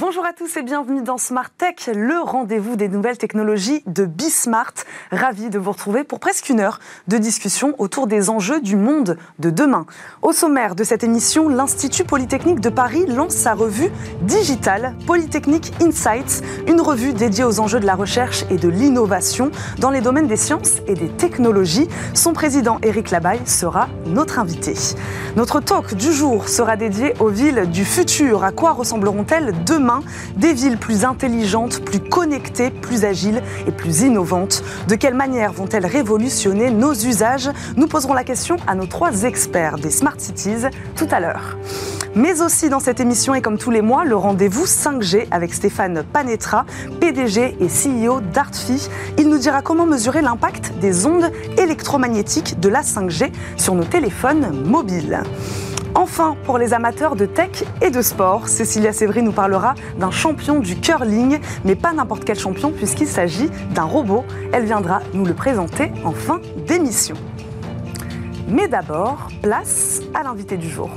[0.00, 4.72] Bonjour à tous et bienvenue dans Smart Tech, le rendez-vous des nouvelles technologies de Bismart.
[5.12, 9.18] Ravi de vous retrouver pour presque une heure de discussion autour des enjeux du monde
[9.40, 9.84] de demain.
[10.22, 13.90] Au sommaire de cette émission, l'Institut Polytechnique de Paris lance sa revue
[14.22, 19.90] digitale Polytechnique Insights, une revue dédiée aux enjeux de la recherche et de l'innovation dans
[19.90, 21.88] les domaines des sciences et des technologies.
[22.14, 24.72] Son président Éric Labaille sera notre invité.
[25.36, 28.44] Notre talk du jour sera dédié aux villes du futur.
[28.44, 29.89] À quoi ressembleront-elles demain?
[30.36, 34.62] Des villes plus intelligentes, plus connectées, plus agiles et plus innovantes.
[34.88, 37.50] De quelle manière vont-elles révolutionner nos usages?
[37.76, 40.66] Nous poserons la question à nos trois experts des Smart Cities
[40.96, 41.56] tout à l'heure.
[42.16, 46.02] Mais aussi dans cette émission et comme tous les mois, le rendez-vous 5G avec Stéphane
[46.12, 46.66] Panetra,
[47.00, 48.88] PDG et CEO d'Artfi.
[49.16, 54.64] Il nous dira comment mesurer l'impact des ondes électromagnétiques de la 5G sur nos téléphones
[54.64, 55.22] mobiles.
[55.94, 60.60] Enfin, pour les amateurs de tech et de sport, Cécilia Sévry nous parlera d'un champion
[60.60, 64.24] du curling, mais pas n'importe quel champion puisqu'il s'agit d'un robot.
[64.52, 67.16] Elle viendra nous le présenter en fin d'émission.
[68.48, 70.90] Mais d'abord, place à l'invité du jour.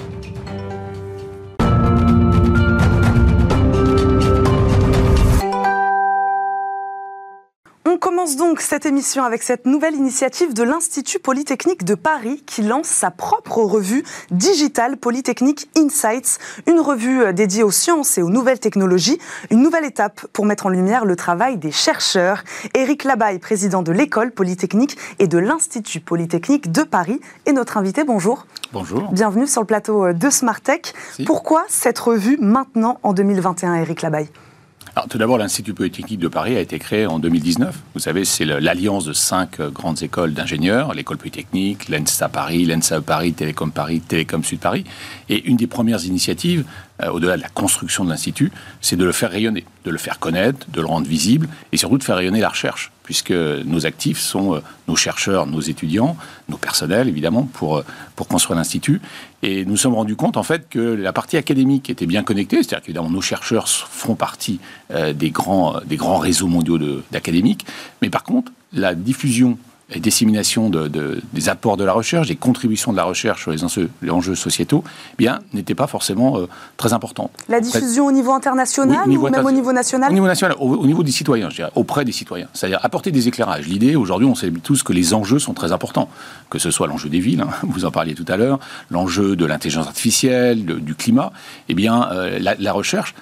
[8.04, 12.88] Commence donc cette émission avec cette nouvelle initiative de l'Institut Polytechnique de Paris qui lance
[12.88, 16.38] sa propre revue digitale Polytechnique Insights,
[16.68, 19.20] une revue euh, dédiée aux sciences et aux nouvelles technologies,
[19.52, 22.44] une nouvelle étape pour mettre en lumière le travail des chercheurs.
[22.76, 28.04] Éric Labaille, président de l'école Polytechnique et de l'Institut Polytechnique de Paris, est notre invité.
[28.04, 28.48] Bonjour.
[28.74, 29.14] Bonjour.
[29.14, 30.94] Bienvenue sur le plateau euh, de Smartech.
[31.26, 34.28] Pourquoi cette revue maintenant en 2021, Éric Labaille?
[34.96, 37.76] Alors, tout d'abord, l'Institut Polytechnique de Paris a été créé en 2019.
[37.96, 43.02] Vous savez, c'est l'alliance de cinq euh, grandes écoles d'ingénieurs, l'école polytechnique, l'ENSA Paris, l'ENSA
[43.02, 44.84] Paris, Télécom Paris, Télécom Sud Paris.
[45.30, 46.64] Et une des premières initiatives,
[47.02, 48.52] euh, au-delà de la construction de l'Institut,
[48.82, 51.98] c'est de le faire rayonner, de le faire connaître, de le rendre visible et surtout
[51.98, 56.16] de faire rayonner la recherche, puisque nos actifs sont euh, nos chercheurs, nos étudiants,
[56.50, 57.84] nos personnels évidemment pour,
[58.16, 59.02] pour construire l'Institut.
[59.46, 62.82] Et nous sommes rendus compte en fait que la partie académique était bien connectée, c'est-à-dire
[62.82, 64.60] qu'évidemment nos chercheurs font partie
[64.90, 66.80] des, grands, des grands réseaux mondiaux
[67.12, 67.66] d'académiques,
[68.02, 69.58] mais par contre la diffusion
[69.94, 73.64] et dissémination de, des apports de la recherche, des contributions de la recherche sur les
[73.64, 74.84] enjeux, les enjeux sociétaux,
[75.14, 77.32] eh bien, n'était pas forcément euh, très importante.
[77.50, 81.04] La diffusion au niveau international ou même au niveau national Au niveau national, au, niveau
[81.04, 82.48] des citoyens, je dirais, auprès des citoyens.
[82.54, 83.68] C'est-à-dire apporter des éclairages.
[83.68, 86.10] L'idée, aujourd'hui, on sait tous que les enjeux sont très importants.
[86.50, 89.46] Que ce soit l'enjeu des villes, hein, vous en parliez tout à l'heure, l'enjeu de
[89.46, 91.32] l'intelligence artificielle, du climat,
[91.70, 93.16] eh bien, euh, la, la recherche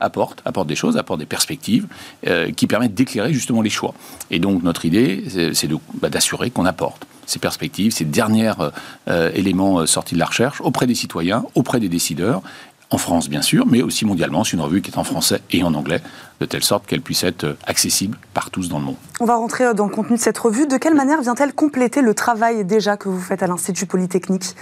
[0.00, 1.86] apporte, apporte des choses, apporte des perspectives
[2.26, 3.94] euh, qui permettent d'éclairer justement les choix.
[4.30, 5.24] Et donc notre idée,
[5.54, 5.68] c'est
[6.00, 8.52] bah, d'assurer qu'on apporte ces perspectives, ces derniers
[9.08, 12.42] euh, éléments euh, sortis de la recherche auprès des citoyens, auprès des décideurs,
[12.90, 14.44] en France bien sûr, mais aussi mondialement.
[14.44, 16.00] C'est une revue qui est en français et en anglais,
[16.40, 18.96] de telle sorte qu'elle puisse être accessible par tous dans le monde.
[19.20, 20.66] On va rentrer dans le contenu de cette revue.
[20.66, 24.54] De quelle manière vient-elle compléter le travail déjà que vous faites à l'Institut Polytechnique?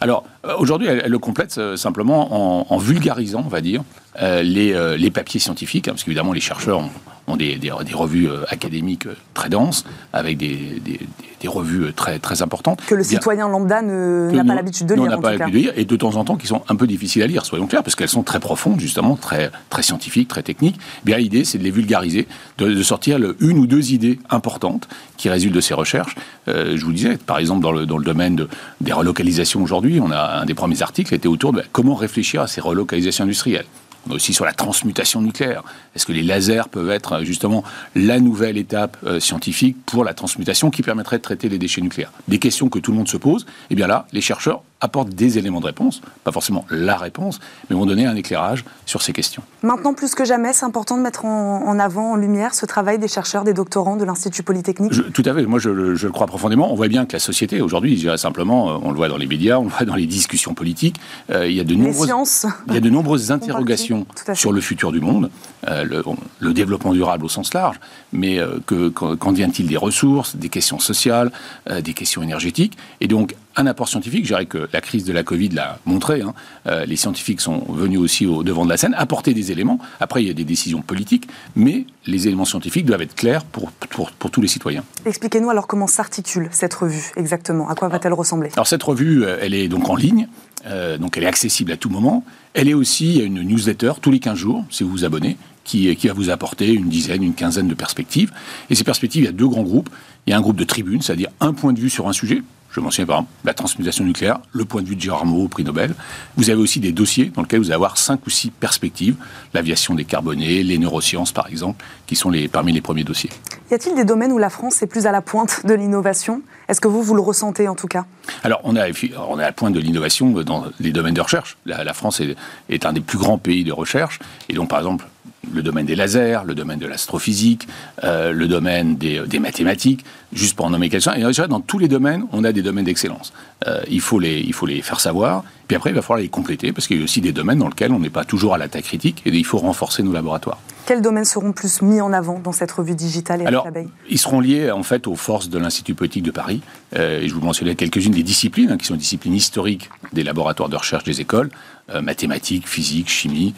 [0.00, 0.24] Alors,
[0.58, 3.82] aujourd'hui, elle, le complète simplement en, vulgarisant, on va dire,
[4.20, 6.90] les, les, papiers scientifiques, hein, parce qu'évidemment, les chercheurs ont,
[7.26, 12.18] ont des, des, revues euh, académiques euh, très denses, avec des, des, revues euh, très,
[12.18, 12.80] très importantes.
[12.86, 15.04] Que le citoyen lambda n'a pas l'habitude de lire.
[15.04, 17.22] n'a pas l'habitude de lire, et de temps en temps qui sont un peu difficiles
[17.22, 20.78] à lire, soyons clairs, parce qu'elles sont très profondes, justement, très, très scientifiques, très techniques.
[21.04, 22.26] Bien, l'idée, c'est de les vulgariser,
[22.58, 26.16] de, sortir le, une ou deux idées importantes qui résultent de ces recherches.
[26.46, 28.48] je vous disais, par exemple, dans le, dans le domaine de,
[28.80, 32.46] des relocalisations aujourd'hui, on a un des premiers articles était autour de comment réfléchir à
[32.46, 33.66] ces relocalisations industrielles
[34.10, 35.62] aussi sur la transmutation nucléaire.
[35.94, 37.64] Est-ce que les lasers peuvent être justement
[37.94, 42.12] la nouvelle étape euh, scientifique pour la transmutation qui permettrait de traiter les déchets nucléaires?
[42.28, 43.42] Des questions que tout le monde se pose.
[43.42, 47.38] Et eh bien là, les chercheurs apportent des éléments de réponse, pas forcément la réponse,
[47.70, 49.42] mais vont donner un éclairage sur ces questions.
[49.62, 53.06] Maintenant, plus que jamais, c'est important de mettre en, avant, en lumière, ce travail des
[53.06, 55.12] chercheurs, des doctorants de l'Institut Polytechnique.
[55.12, 56.72] tout à fait, moi je, le crois profondément.
[56.72, 59.16] On voit bien que la société, aujourd'hui, je dirais simplement, euh, on le voit dans
[59.16, 61.00] les médias, on le voit dans les discussions politiques,
[61.30, 63.91] euh, il, y a de nombreuses, il y a de nombreuses interrogations
[64.34, 65.30] sur le futur du monde,
[65.68, 66.04] euh, le,
[66.40, 67.78] le, développement durable au sens large,
[68.12, 71.32] mais que, qu'en vient-il des ressources, des questions sociales,
[71.68, 74.24] des questions énergétiques, et donc un apport scientifique.
[74.24, 76.22] Je dirais que la crise de la Covid l'a montré.
[76.22, 76.34] Hein.
[76.66, 79.78] Euh, les scientifiques sont venus aussi au devant de la scène, apporter des éléments.
[80.00, 83.70] Après, il y a des décisions politiques, mais les éléments scientifiques doivent être clairs pour,
[83.72, 84.84] pour, tous les citoyens.
[85.04, 87.68] Expliquez-nous alors comment s'articule cette revue exactement?
[87.68, 88.50] À quoi va-t-elle ressembler?
[88.54, 90.28] Alors cette revue, euh, elle est donc en ligne.
[90.66, 92.24] Euh, donc elle est accessible à tout moment.
[92.54, 96.08] Elle est aussi une newsletter tous les 15 jours, si vous vous abonnez, qui, qui
[96.08, 98.32] va vous apporter une dizaine, une quinzaine de perspectives.
[98.68, 99.88] Et ces perspectives, il y a deux grands groupes.
[100.26, 102.42] Il y a un groupe de tribunes, c'est-à-dire un point de vue sur un sujet
[102.72, 105.62] Je mentionne par exemple la transmutation nucléaire, le point de vue de Gérard Moreau, prix
[105.62, 105.94] Nobel.
[106.36, 109.16] Vous avez aussi des dossiers dans lesquels vous allez avoir cinq ou six perspectives,
[109.52, 113.30] l'aviation décarbonée, les neurosciences par exemple, qui sont les, parmi les premiers dossiers.
[113.70, 116.42] Y a-t-il des domaines où la France est plus à la pointe de l'innovation?
[116.68, 118.06] Est-ce que vous, vous le ressentez en tout cas?
[118.42, 118.86] Alors, on, a,
[119.28, 121.58] on est à la pointe de l'innovation dans les domaines de recherche.
[121.66, 122.36] La, France est,
[122.70, 124.18] est un des plus grands pays de recherche.
[124.48, 125.06] Et donc, par exemple,
[125.52, 127.66] le domaine des lasers, le domaine de l'astrophysique,
[128.04, 131.14] euh, le domaine des, des, mathématiques, juste pour en nommer quelques-uns.
[131.14, 133.32] Et dans tous les domaines, on a des domaines d'excellence.
[133.66, 136.28] Euh, il, faut les, il faut les faire savoir, puis après, il va falloir les
[136.28, 138.58] compléter, parce qu'il y a aussi des domaines dans lesquels on n'est pas toujours à
[138.58, 140.58] la taille critique, et il faut renforcer nos laboratoires.
[140.84, 143.68] Quels domaines seront plus mis en avant dans cette revue digitale et Alors,
[144.10, 146.60] ils seront liés en fait aux forces de l'Institut politique de Paris.
[146.96, 150.24] Euh, et je vous mentionnais quelques-unes des disciplines hein, qui sont des disciplines historiques des
[150.24, 151.50] laboratoires de recherche des écoles
[151.94, 153.54] euh, mathématiques, physique, chimie,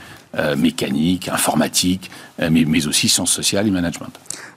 [0.57, 4.13] mécanique, informatique, mais, mais aussi sciences sociales et management.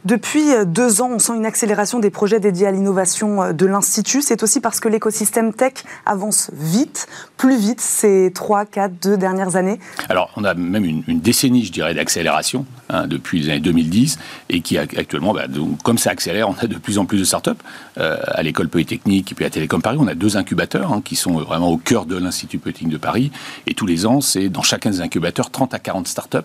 [0.06, 3.66] Depuis euh, deux ans, on sent une accélération des projets dédiés à l'innovation euh, de
[3.66, 4.22] l'Institut.
[4.22, 5.74] C'est aussi parce que l'écosystème tech
[6.06, 7.08] avance vite,
[7.38, 9.80] plus vite ces trois, quatre, deux dernières années.
[10.10, 14.62] Alors, on a même une, décennie, je dirais, d'accélération hein, depuis les années 2010 et
[14.62, 15.46] qui actuellement, bah,
[15.84, 17.52] comme ça accélère, on a de plus en plus de startups.
[17.98, 21.16] Euh, à l'école Polytechnique et puis à Télécom Paris, on a deux incubateurs hein, qui
[21.16, 23.32] sont vraiment au cœur de l'Institut Polytechnique de Paris.
[23.66, 26.38] Et tous les ans, c'est dans chacun des incubateurs 30 à 40 startups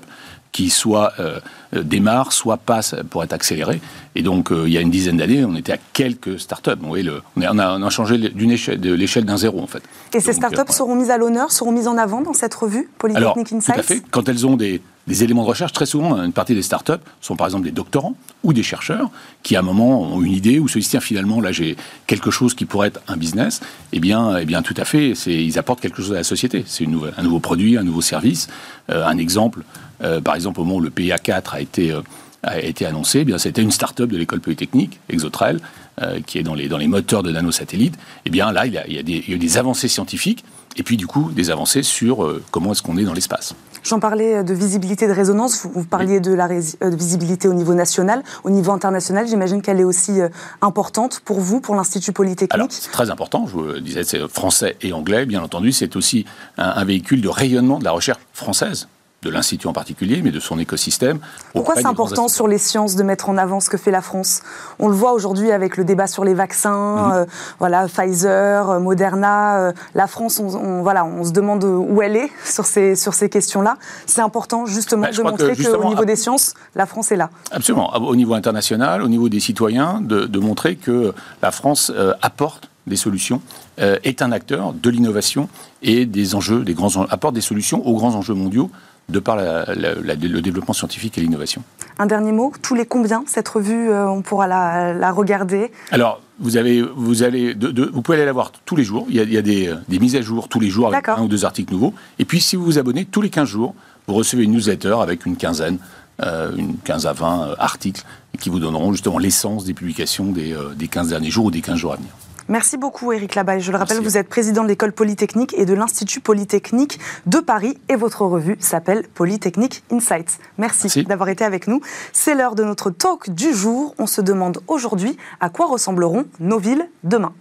[0.53, 1.41] qui soit euh,
[1.75, 3.81] euh, démarre, soit passe pour être accéléré.
[4.15, 6.77] Et donc, euh, il y a une dizaine d'années, on était à quelques startups.
[6.79, 9.83] Vous voyez, le, on, a, on, a, changé échelle, de l'échelle d'un zéro, en fait.
[10.13, 13.53] Et ces startups seront mises à l'honneur, seront mises en avant dans cette revue, Polytechnic
[13.53, 14.03] Insights Tout à fait.
[14.11, 17.35] Quand elles ont des, des éléments de recherche, très souvent, une partie des startups sont
[17.35, 18.15] par exemple des doctorants
[18.45, 19.11] ou des chercheurs
[19.43, 21.77] qui, à un moment, ont une idée ou se disent tiens, finalement, là, j'ai
[22.07, 23.61] quelque chose qui pourrait être un business.
[23.93, 26.65] Eh bien, eh bien tout à fait, ils apportent quelque chose à la société.
[26.67, 28.49] C'est un nouveau produit, un nouveau service.
[28.89, 29.65] un exemple,
[30.03, 32.01] euh, par exemple, au moment où le PA4 a été, euh,
[32.43, 35.59] a été annoncé, eh bien, c'était une start-up de l'école polytechnique, Exotrail,
[36.01, 37.97] euh, qui est dans les, dans les moteurs de nanosatellites.
[38.25, 39.89] Eh bien là, il y, a, il, y a des, il y a des avancées
[39.89, 40.45] scientifiques
[40.77, 43.55] et puis du coup des avancées sur comment est-ce qu'on est dans l'espace.
[43.83, 48.51] J'en parlais de visibilité de résonance, vous, parliez de la visibilité au niveau national, au
[48.51, 50.21] niveau international, j'imagine qu'elle est aussi
[50.61, 52.71] importante pour vous, pour l'Institut Polytechnique.
[52.71, 56.27] C'est très important, je vous disais, c'est français et anglais, bien entendu, c'est aussi
[56.59, 58.87] un véhicule de rayonnement de la recherche française
[59.23, 61.21] de l'Institut en particulier, mais de son écosystème.
[61.53, 64.43] Pourquoi c'est important sur les sciences de mettre en avant ce que fait la France?
[64.81, 67.13] On le voit aujourd'hui avec le débat sur les vaccins, mhm.
[67.13, 67.25] euh,
[67.61, 69.59] voilà, Pfizer, euh, Moderna.
[69.59, 73.29] Euh, la France, on, voilà, on se demande où elle est sur ces, sur ces
[73.29, 73.79] questions-là.
[74.07, 77.31] C'est important justement bah, de montrer qu'au niveau des sciences, la France est là.
[77.53, 77.95] Absolument.
[77.97, 83.41] Au niveau international, au niveau des citoyens, de, montrer que la France apporte des solutions,
[83.79, 85.49] est un acteur de l'innovation
[85.83, 88.71] et des enjeux, des grands apporte des solutions aux grands enjeux mondiaux
[89.13, 91.63] de par le développement scientifique et l'innovation.
[91.99, 95.71] Un dernier mot, tous les combien cette revue, euh, on pourra la, regarder?
[95.91, 99.07] Alors, vous, avez, vous, allez, vous pouvez aller la voir tous les jours.
[99.09, 101.73] Il y a, des, mises à jour tous les jours avec un ou deux articles
[101.73, 101.95] nouveaux.
[102.19, 103.75] Et puis, si vous vous abonnez tous les 15 jours,
[104.09, 105.79] vous recevez une newsletter avec une quinzaine,
[106.23, 108.03] euh, une 15 à 20 euh, articles
[108.41, 111.77] qui vous donneront justement l'essence des publications des, des 15 derniers jours ou des 15
[111.77, 112.11] jours à venir.
[112.53, 113.63] Merci beaucoup Eric Labaye.
[113.63, 117.79] Je le rappelle, vous êtes président de l'école polytechnique et de l'Institut polytechnique de Paris
[117.89, 120.39] et votre revue s'appelle Polytechnique Insights.
[120.59, 121.81] Merci, d'avoir été avec nous.
[122.13, 123.95] C'est l'heure de notre talk du jour.
[123.97, 127.33] On se demande aujourd'hui à quoi ressembleront nos villes demain.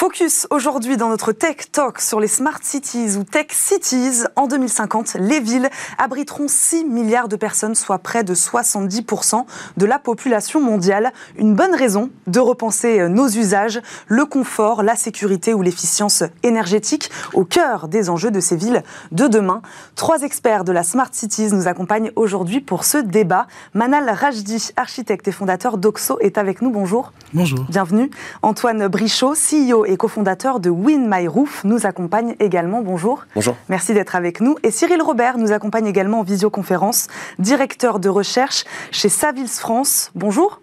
[0.00, 4.24] Focus aujourd'hui dans notre Tech Talk sur les Smart Cities ou Tech Cities.
[4.34, 9.44] En 2050, les villes abriteront 6 milliards de personnes, soit près de 70%
[9.76, 11.12] de la population mondiale.
[11.36, 17.44] Une bonne raison de repenser nos usages, le confort, la sécurité ou l'efficience énergétique au
[17.44, 19.60] cœur des enjeux de ces villes de demain.
[19.96, 23.48] Trois experts de la Smart Cities nous accompagnent aujourd'hui pour ce débat.
[23.74, 26.70] Manal Rajdi, architecte et fondateur d'Oxo, est avec nous.
[26.70, 27.12] Bonjour.
[27.34, 27.66] Bonjour.
[27.68, 28.10] Bienvenue.
[28.40, 32.80] Antoine Brichot, CEO et cofondateur de Win My Roof, nous accompagne également.
[32.80, 33.24] Bonjour.
[33.34, 33.56] Bonjour.
[33.68, 34.56] Merci d'être avec nous.
[34.62, 40.10] Et Cyril Robert nous accompagne également en visioconférence, directeur de recherche chez Savils France.
[40.14, 40.60] Bonjour.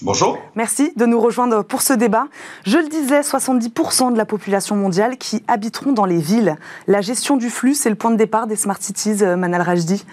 [0.00, 0.38] Bonjour.
[0.56, 2.26] Merci de nous rejoindre pour ce débat.
[2.64, 6.56] Je le disais, 70% de la population mondiale qui habiteront dans les villes.
[6.88, 10.04] La gestion du flux, c'est le point de départ des Smart Cities, euh, Manal Rajdi.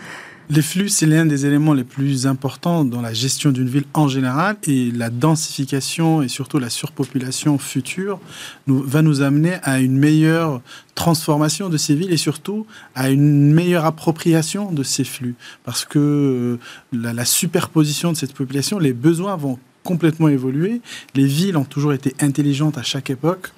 [0.51, 4.07] Les flux, c'est l'un des éléments les plus importants dans la gestion d'une ville en
[4.07, 8.19] général et la densification et surtout la surpopulation future
[8.65, 10.61] va nous amener à une meilleure
[10.95, 12.65] transformation de ces villes et surtout
[12.95, 15.35] à une meilleure appropriation de ces flux.
[15.63, 16.57] Parce que euh,
[16.91, 20.81] la superposition de cette population, les besoins vont complètement évoluer.
[21.13, 23.51] Les villes ont toujours été intelligentes à chaque époque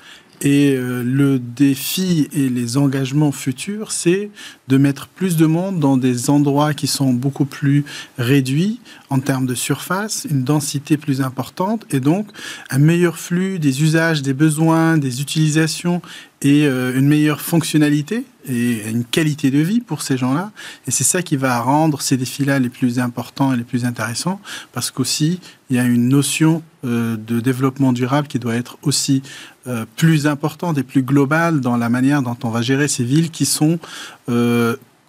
[0.44, 4.32] Et euh, le défi et les engagements futurs, c'est
[4.68, 7.86] de mettre plus de monde dans des endroits qui sont beaucoup plus
[8.18, 8.80] réduits
[9.12, 12.28] en termes de surface, une densité plus importante et donc
[12.70, 16.02] un meilleur flux des usages, des besoins, des utilisations
[16.42, 20.52] et euh, une meilleure fonctionnalité et une qualité de vie pour ces gens-là.
[20.88, 24.40] Et c'est ça qui va rendre ces défis-là les plus importants et les plus intéressants,
[24.72, 29.22] parce qu'aussi, il y a une notion euh, de développement durable qui doit être aussi
[29.68, 33.30] euh, plus importante et plus globale dans la manière dont on va gérer ces villes
[33.30, 33.78] qui sont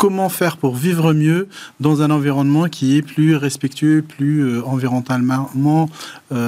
[0.03, 1.47] comment faire pour vivre mieux
[1.79, 5.89] dans un environnement qui est plus respectueux, plus environnementalement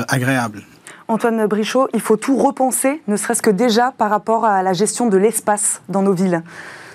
[0.09, 0.65] agréable.
[1.07, 5.07] Antoine Brichot, il faut tout repenser, ne serait-ce que déjà par rapport à la gestion
[5.09, 6.43] de l'espace dans nos villes.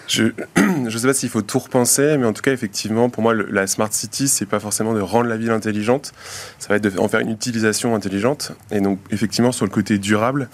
[0.08, 3.34] Je ne sais pas s'il faut tout repenser, mais en tout cas, effectivement, pour moi,
[3.34, 6.12] la Smart City, c'est pas forcément de rendre la ville intelligente,
[6.58, 8.52] ça va être d'en faire une utilisation intelligente.
[8.72, 10.50] Et donc, effectivement, sur le côté durable,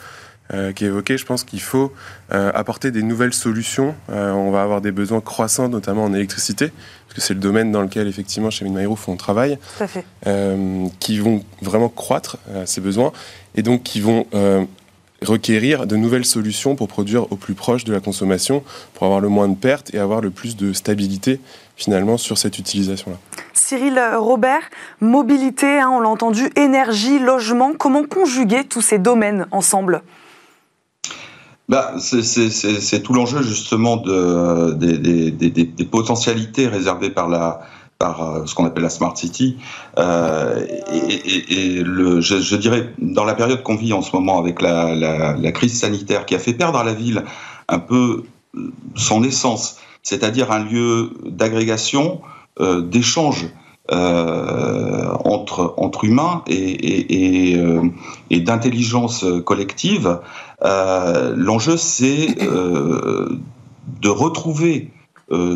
[0.53, 1.91] euh, qui est évoqué, je pense qu'il faut
[2.31, 3.95] euh, apporter des nouvelles solutions.
[4.11, 6.71] Euh, on va avoir des besoins croissants, notamment en électricité,
[7.07, 9.57] parce que c'est le domaine dans lequel, effectivement, chez Minmaïrouf, on travaille,
[10.99, 13.11] qui vont vraiment croître ces besoins,
[13.55, 14.27] et donc qui vont
[15.21, 19.29] requérir de nouvelles solutions pour produire au plus proche de la consommation, pour avoir le
[19.29, 21.39] moins de pertes et avoir le plus de stabilité
[21.75, 23.17] finalement sur cette utilisation-là.
[23.53, 24.69] Cyril Robert,
[25.01, 30.03] mobilité, hein, on l'a entendu, énergie, logement, comment conjuguer tous ces domaines ensemble?
[31.67, 37.61] Bah, c'est tout l'enjeu justement de, des, potentialités réservées par la,
[37.97, 39.57] par euh, ce qu'on appelle la smart city.
[39.97, 45.51] Euh, et, je, dirais, dans la période qu'on vit en ce moment avec la, la,
[45.51, 47.23] crise sanitaire qui a fait perdre à la ville
[47.67, 48.23] un peu
[48.55, 52.21] euh, son essence, c'est-à-dire un lieu d'agrégation,
[52.59, 53.47] euh, d'échange.
[53.91, 57.53] Euh, entre, entre humains et,
[58.31, 60.19] et d'intelligence collective,
[60.61, 62.35] l'enjeu c'est
[64.01, 64.91] de retrouver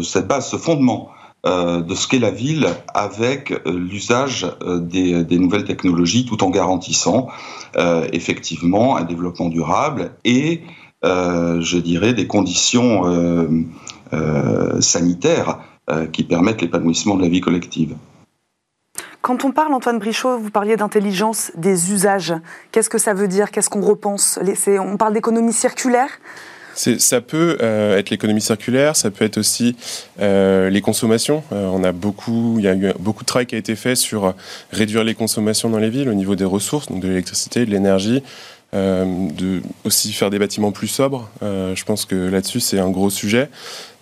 [0.04, 1.10] cette base, ce fondement
[1.46, 6.50] euh, de ce qu'est la ville avec euh, l'usage euh, des, nouvelles technologies tout en
[6.50, 7.30] garantissant
[8.12, 10.64] effectivement un développement durable et,
[11.04, 13.04] je dirais, des conditions
[14.82, 15.60] sanitaires
[16.12, 17.96] qui permettent l'épanouissement de la vie collective.
[19.30, 22.34] Quand on parle, Antoine Brichot, vous parliez d'intelligence des usages.
[22.72, 23.52] Qu'est-ce que ça veut dire?
[23.52, 24.40] Qu'est-ce qu'on repense?
[24.80, 26.10] On parle d'économie circulaire?
[26.74, 29.76] Ça peut euh, être l'économie circulaire, ça peut être aussi
[30.20, 31.44] euh, les consommations.
[31.52, 33.94] Euh, on a beaucoup, il y a eu beaucoup de travail qui a été fait
[33.94, 34.34] sur
[34.72, 38.24] réduire les consommations dans les villes au niveau des ressources, donc de l'électricité, de l'énergie,
[38.74, 41.30] de aussi faire des bâtiments plus sobres.
[41.42, 43.50] je pense que là-dessus c'est un gros sujet.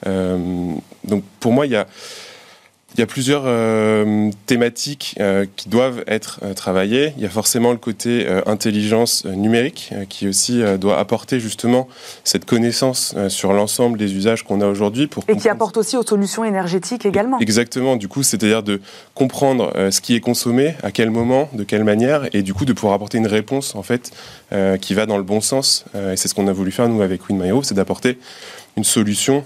[0.05, 1.86] donc pour moi il y a
[2.96, 7.13] il y a plusieurs euh, thématiques euh, qui doivent être euh, travaillées.
[7.17, 11.88] Il y a forcément le côté intelligence numérique qui aussi doit apporter justement
[12.24, 15.10] cette connaissance sur l'ensemble des usages qu'on a aujourd'hui.
[15.27, 17.39] Et qui apporte aussi aux solutions énergétiques également.
[17.39, 18.82] Exactement, du coup, c'est-à-dire de
[19.13, 22.74] comprendre ce qui est consommé, à quel moment, de quelle manière, et du coup de
[22.74, 24.12] pouvoir apporter une réponse en fait
[24.82, 25.86] qui va dans le bon sens.
[25.96, 28.17] et c'est ce qu'on a voulu faire nous avec WinMyO, c'est d'apporter
[28.75, 29.44] une solution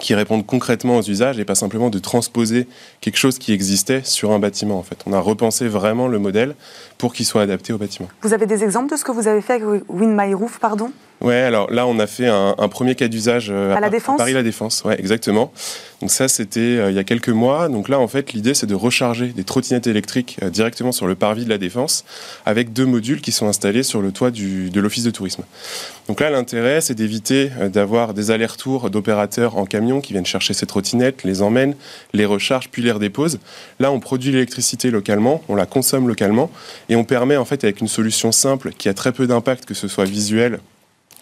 [0.00, 2.66] qui répondent concrètement aux usages et pas simplement de transposer
[3.00, 4.98] quelque chose qui existait sur un bâtiment en fait.
[5.06, 6.54] On a repensé vraiment le modèle
[6.98, 8.08] pour qu'il soit adapté au bâtiment.
[8.22, 10.90] Vous avez des exemples de ce que vous avez fait avec Win My Roof, pardon?
[11.24, 14.34] Ouais, alors là, on a fait un, premier cas d'usage euh, à, la Défense Paris
[14.34, 15.50] La Défense, ouais, exactement.
[16.02, 17.70] Donc ça, c'était euh, il y a quelques mois.
[17.70, 21.14] Donc là, en fait, l'idée, c'est de recharger des trottinettes électriques euh, directement sur le
[21.14, 22.04] parvis de la Défense
[22.44, 25.44] avec deux modules qui sont installés sur le toit du, de l'Office de tourisme.
[26.08, 30.66] Donc là, l'intérêt, c'est d'éviter d'avoir des allers-retours d'opérateurs en camion qui viennent chercher ces
[30.66, 31.74] trottinettes, les emmènent,
[32.12, 33.38] les rechargent, puis les redéposent.
[33.80, 36.50] Là, on produit l'électricité localement, on la consomme localement,
[36.90, 39.72] et on permet, en fait, avec une solution simple qui a très peu d'impact, que
[39.72, 40.60] ce soit visuel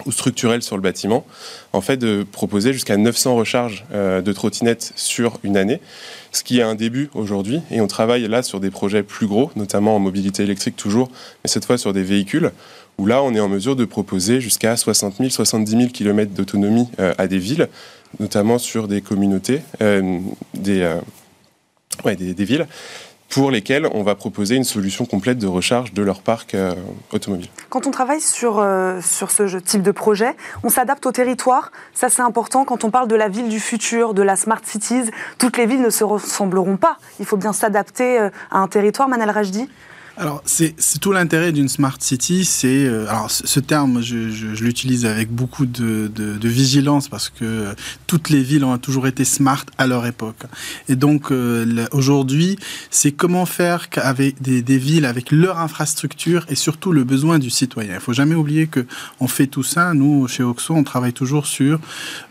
[0.07, 1.25] ou structurel sur le bâtiment,
[1.73, 5.81] en fait de proposer jusqu'à 900 recharges euh, de trottinettes sur une année,
[6.33, 7.61] ce qui est un début aujourd'hui.
[7.71, 11.11] Et on travaille là sur des projets plus gros, notamment en mobilité électrique toujours,
[11.45, 12.51] mais cette fois sur des véhicules,
[12.99, 16.89] où là on est en mesure de proposer jusqu'à 60 000, 70 000 km d'autonomie
[16.99, 17.69] euh, à des villes,
[18.21, 20.19] notamment sur des communautés, euh,
[20.55, 20.97] des,
[22.05, 22.67] des, des villes
[23.33, 26.75] pour lesquels on va proposer une solution complète de recharge de leur parc euh,
[27.13, 27.49] automobile.
[27.71, 31.73] Quand on travaille sur, euh, ce type de projet, on s'adapte au territoire.
[31.95, 35.11] Ça, c'est important quand on parle de la ville du futur, de la smart cities.
[35.39, 36.99] Toutes les villes ne se ressembleront pas.
[37.21, 39.69] Il faut bien s'adapter euh, à un territoire, Manal Rajdi
[40.19, 42.45] Alors, c'est tout l'intérêt d'une smart city.
[42.45, 47.31] C'est euh, alors ce terme, je, je, l'utilise avec beaucoup de, de, de, vigilance parce
[47.31, 47.75] que
[48.07, 50.43] toutes les villes ont toujours été smart à leur époque.
[50.91, 52.59] Et donc euh, aujourd'hui,
[52.91, 57.49] c'est comment faire avec des, des, villes avec leur infrastructure et surtout le besoin du
[57.49, 57.95] citoyen.
[57.95, 58.85] Il faut jamais oublier que
[59.19, 59.95] on fait tout ça.
[59.95, 61.81] Nous, chez Oxo, on travaille toujours sur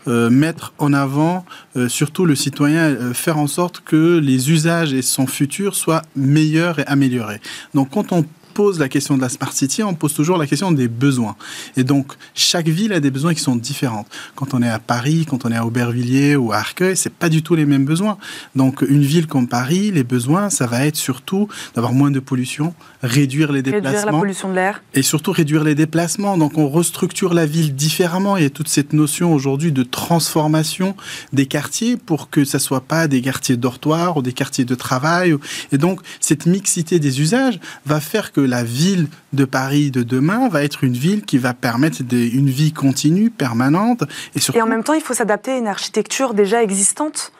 [0.06, 1.44] euh, mettre en avant
[1.76, 6.78] euh, surtout le citoyen, faire en sorte que les usages et son futur soient meilleurs
[6.78, 7.40] et améliorés.
[7.74, 10.72] Donc quand on pose la question de la Smart City, on pose toujours la question
[10.72, 11.36] des besoins.
[11.76, 14.06] Et donc, chaque ville a des besoins qui sont différents.
[14.36, 17.28] Quand on est à Paris, quand on est à Aubervilliers ou à Arcueil, c'est pas
[17.28, 18.18] du tout les mêmes besoins.
[18.54, 22.74] Donc, une ville comme Paris, les besoins, ça va être surtout d'avoir moins de pollution,
[23.02, 23.90] réduire les déplacements.
[23.90, 24.82] Réduire la pollution de l'air.
[24.94, 26.36] Et surtout réduire les déplacements.
[26.36, 28.36] Donc, on restructure la ville différemment.
[28.36, 30.94] Il y a toute cette notion aujourd'hui de transformation
[31.32, 35.34] des quartiers pour que ça soit pas des quartiers dortoirs ou des quartiers de travail.
[35.72, 40.48] Et donc, cette mixité des usages va faire que la ville de Paris de demain
[40.48, 44.04] va être une ville qui va permettre une vie continue, permanente.
[44.34, 47.32] Et, et en même temps, il faut s'adapter à une architecture déjà existante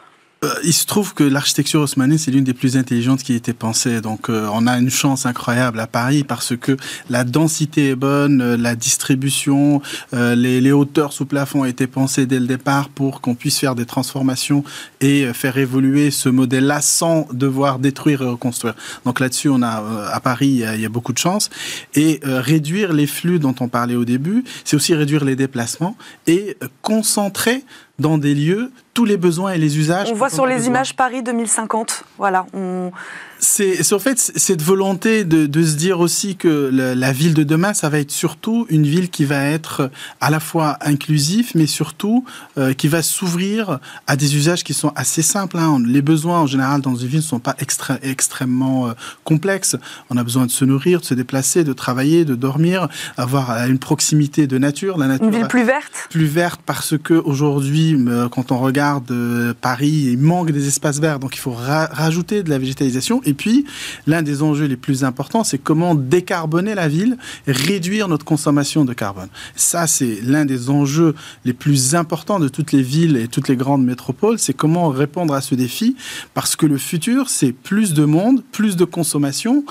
[0.63, 4.01] il se trouve que l'architecture haussmannienne, c'est l'une des plus intelligentes qui a été pensée.
[4.01, 6.77] Donc, euh, on a une chance incroyable à Paris parce que
[7.09, 9.81] la densité est bonne, euh, la distribution,
[10.11, 13.75] les, les, hauteurs sous plafond ont été pensées dès le départ pour qu'on puisse faire
[13.75, 14.63] des transformations
[15.01, 18.75] et faire évoluer ce modèle-là sans devoir détruire et reconstruire.
[19.05, 21.49] Donc là-dessus, on a à Paris, il y a, il y a beaucoup de chance.
[21.95, 25.97] Et réduire les flux dont on parlait au début, c'est aussi réduire les déplacements
[26.27, 27.63] et concentrer
[27.99, 30.09] dans des lieux tous les besoins et les usages.
[30.11, 32.03] On voit sur les images Paris 2050.
[32.17, 32.91] Voilà, on,
[33.43, 37.73] c'est en fait cette volonté de, de, se dire aussi que la, ville de demain,
[37.73, 42.23] ça va être surtout une ville qui va être à la fois inclusive, mais surtout
[42.57, 45.57] euh, qui va s'ouvrir à des usages qui sont assez simples.
[45.57, 45.79] Hein.
[45.85, 49.75] Les besoins en général dans une ville ne sont pas extra, extrêmement euh, complexes.
[50.09, 53.67] On a besoin de se nourrir, de se déplacer, de travailler, de dormir, avoir euh,
[53.67, 54.97] une proximité de nature.
[54.97, 56.07] La nature une ville plus verte?
[56.09, 57.97] Plus verte parce que aujourd'hui,
[58.31, 58.82] quand on regarde
[59.61, 63.21] Paris, il manque des espaces verts, donc il faut rajouter de la végétalisation.
[63.25, 63.65] Et puis,
[64.07, 68.93] l'un des enjeux les plus importants, c'est comment décarboner la ville, réduire notre consommation de
[68.93, 69.29] carbone.
[69.55, 73.55] Ça, c'est l'un des enjeux les plus importants de toutes les villes et toutes les
[73.55, 74.39] grandes métropoles.
[74.39, 75.95] C'est comment répondre à ce défi,
[76.33, 79.63] parce que le futur, c'est plus de monde, plus de consommation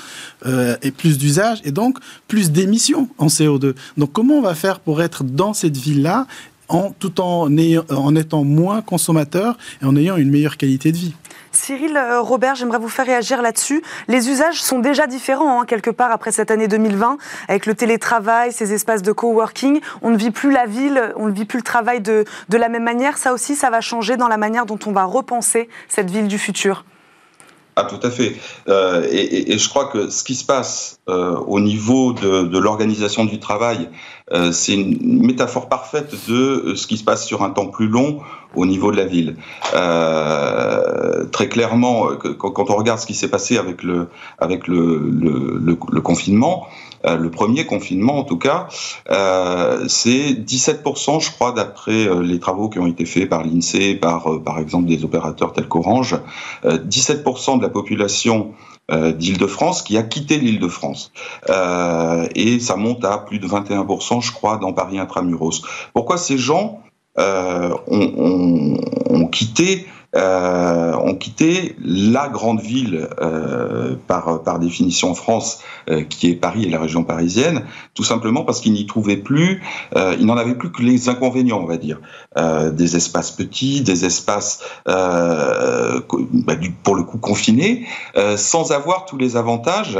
[0.47, 3.75] euh, et plus d'usage, et donc plus d'émissions en CO2.
[3.97, 6.27] Donc, comment on va faire pour être dans cette ville-là
[6.73, 7.49] en, tout en,
[7.91, 11.15] en étant moins consommateur et en ayant une meilleure qualité de vie.
[11.53, 13.83] Cyril euh, Robert, j'aimerais vous faire réagir là-dessus.
[14.09, 18.53] Les usages sont déjà différents, hein, quelque part, après cette année 2020, avec le télétravail,
[18.53, 19.81] ces espaces de coworking.
[20.01, 22.69] On ne vit plus la ville, on ne vit plus le travail de, de la
[22.69, 23.19] même manière.
[23.19, 26.39] Ça aussi, ça va changer dans la manière dont on va repenser cette ville du
[26.39, 26.85] futur.
[27.75, 28.35] Ah, tout à fait.
[28.69, 33.25] Euh, et, je crois que ce qui se passe euh, au niveau de, de l'organisation
[33.25, 33.89] du travail,
[34.33, 38.21] euh, c'est une métaphore parfaite de ce qui se passe sur un temps plus long
[38.55, 39.37] au niveau de la ville.
[41.33, 45.59] très clairement, quand on regarde ce qui s'est passé avec le, avec le, le,
[45.91, 46.69] le confinement,
[47.05, 48.69] euh, le premier confinement en tout cas,
[49.11, 53.97] euh, c'est 17%, je crois, d'après euh, les travaux qui ont été faits par l'INSEE,
[53.97, 56.17] par, par exemple des opérateurs tels qu'Orange,
[56.65, 58.53] 17% de la population
[59.13, 61.13] d'Île-de-France qui a quitté l'Île-de-France.
[61.49, 65.63] Euh, et ça monte à plus de 21%, je crois, dans Paris intramuros.
[65.93, 66.81] Pourquoi ces gens
[67.19, 68.77] euh, ont, ont,
[69.11, 76.03] ont, quitté euh, ont quitté la grande ville euh, par, par définition en France, euh,
[76.03, 79.63] qui est Paris et la région parisienne, tout simplement parce qu'ils n'y trouvaient plus,
[79.97, 82.01] euh, ils n'en avaient plus que les inconvénients, on va dire,
[82.39, 87.87] euh, des espaces petits, des espaces bah, du, pour le coup confinés,
[88.37, 89.99] sans avoir tous les avantages,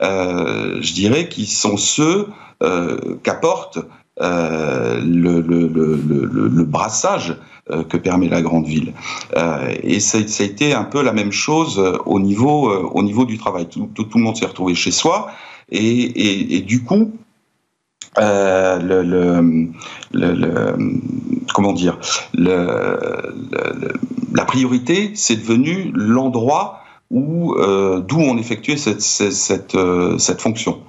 [0.00, 2.28] je dirais, qui sont ceux
[4.20, 7.36] qu'apporte le, brassage
[7.70, 8.92] euh, que permet la grande ville.
[9.36, 13.24] Euh, et ça, a été un peu la même chose euh, au niveau, au niveau
[13.24, 13.68] du travail.
[13.68, 15.30] Tout, le monde s'est retrouvé chez soi
[15.70, 17.12] et, du coup,
[18.18, 19.66] euh,
[21.54, 21.98] comment dire,
[22.34, 23.22] la
[24.46, 30.80] priorité, c'est devenu l'endroit où euh, d'où on effectuait cette fonction.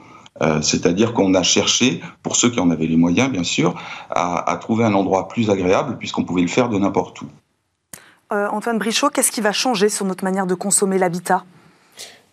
[0.42, 3.76] Euh, c'est-à-dire qu'on a cherché, pour ceux qui en avaient les moyens bien sûr,
[4.10, 7.26] à, trouver un endroit plus agréable puisqu'on pouvait le faire de n'importe où.
[8.34, 11.44] Euh, Antoine Brichot, qu'est-ce qui va changer sur notre manière de consommer l'habitat?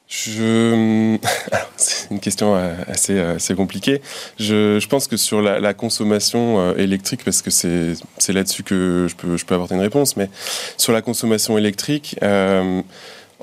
[0.07, 1.18] Je...
[1.77, 4.01] C'est une question euh, assez, assez compliquée.
[4.38, 9.14] Je, je, pense que sur la, la consommation électrique, parce que c'est là-dessus que je
[9.14, 10.31] peux, je peux apporter une réponse, mais
[10.77, 12.83] sur la consommation électrique, euh,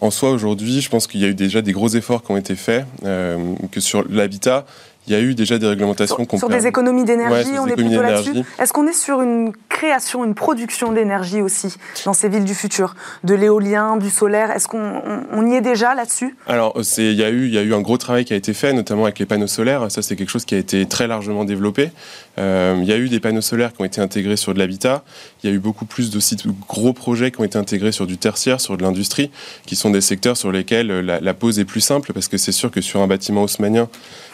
[0.01, 2.37] en soi, aujourd'hui, je pense qu'il y a eu déjà des gros efforts qui ont
[2.37, 4.65] été faits, que sur l'habitat,
[5.07, 7.75] il y a eu déjà des réglementations sur, sur des économies d'énergie, ouais, on est
[7.75, 8.43] plutôt là-dessus.
[8.59, 12.95] Est-ce qu'on est sur une création, une production d'énergie aussi dans ces villes du futur?
[13.23, 16.35] De l'éolien, du solaire, est-ce qu'on on, y est déjà là-dessus?
[16.47, 18.53] Alors, il y, a eu, il y a eu un gros travail qui a été
[18.53, 19.91] fait, notamment avec les panneaux solaires.
[19.91, 21.91] Ça, c'est quelque chose qui a été très largement développé.
[22.37, 25.03] Euh, il y a eu des panneaux solaires qui ont été intégrés sur de l'habitat.
[25.43, 28.07] Il y a eu beaucoup plus de sites, gros projets qui ont été intégrés sur
[28.07, 29.31] du tertiaire, sur de l'industrie,
[29.65, 32.51] qui sont des secteurs sur lesquels la, la pose est plus simple, parce que c'est
[32.51, 33.87] sûr que sur un bâtiment haussmanien,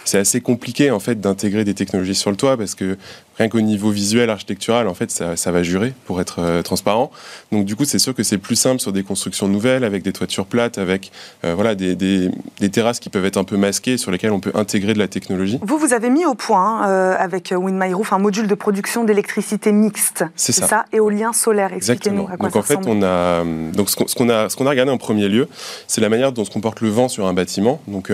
[0.05, 2.97] c'est assez compliqué en fait d'intégrer des technologies sur le toit parce que
[3.37, 7.11] rien qu'au niveau visuel, architectural, en fait, ça, va jurer pour être euh, transparent.
[7.51, 10.13] Donc du coup, c'est sûr que c'est plus simple sur des constructions nouvelles, avec des
[10.13, 11.11] toitures plates, avec
[11.43, 12.29] euh, voilà des, des,
[12.69, 15.59] terrasses qui peuvent être un peu masquées, sur lesquelles on peut intégrer de la technologie.
[15.61, 19.03] Vous, vous avez mis au point euh, avec Wind My Roof un module de production
[19.03, 20.23] d'électricité mixte.
[20.35, 20.67] C'est ça.
[20.67, 20.85] ça.
[20.93, 21.73] éolien solaire.
[21.73, 24.69] Expliquez-nous à quoi donc en fait, on a donc ce qu'on a ce qu'on a
[24.69, 25.47] regardé en premier lieu,
[25.87, 27.81] c'est la manière dont se comporte le vent sur un bâtiment.
[27.87, 28.11] Donc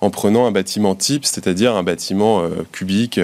[0.00, 3.20] en prenant un bâtiment type, c'est-à-dire un bâtiment cubique,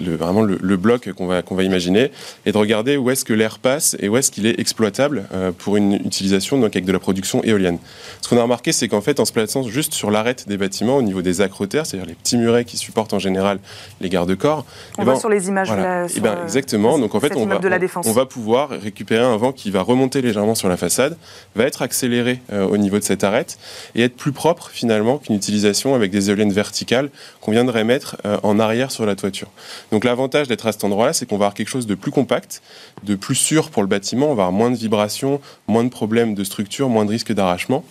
[0.00, 2.10] le, vraiment le, le bloc qu'on va, qu'on va imaginer,
[2.46, 5.52] et de regarder où est-ce que l'air passe et où est-ce qu'il est exploitable euh,
[5.52, 7.78] pour une utilisation donc avec de la production éolienne.
[8.20, 10.96] Ce qu'on a remarqué, c'est qu'en fait, en se plaçant juste sur l'arête des bâtiments,
[10.96, 13.58] au niveau des acrotères, c'est-à-dire les petits murets qui supportent en général
[14.00, 14.64] les garde-corps.
[14.98, 15.68] On eh voit ben, sur les images.
[15.68, 16.04] Voilà.
[16.04, 16.98] et eh ben, exactement.
[16.98, 17.60] Donc en fait, on va,
[18.04, 21.16] on, va pouvoir récupérer un vent qui va remonter légèrement sur la façade,
[21.54, 23.58] va être accéléré euh, au niveau de cette arête
[23.94, 27.10] et être plus propre finalement qu'une utilisation avec des éoliennes verticales
[27.40, 29.48] qu'on viendrait mettre euh, en arrière sur la toiture.
[29.92, 32.62] Donc l'avantage d'être à cet endroit-là, c'est qu'on va avoir quelque chose de plus compact,
[33.04, 36.34] de plus sûr pour le bâtiment, on va avoir moins de vibrations, moins de problèmes
[36.34, 37.84] de structure, moins de risques d'arrachement,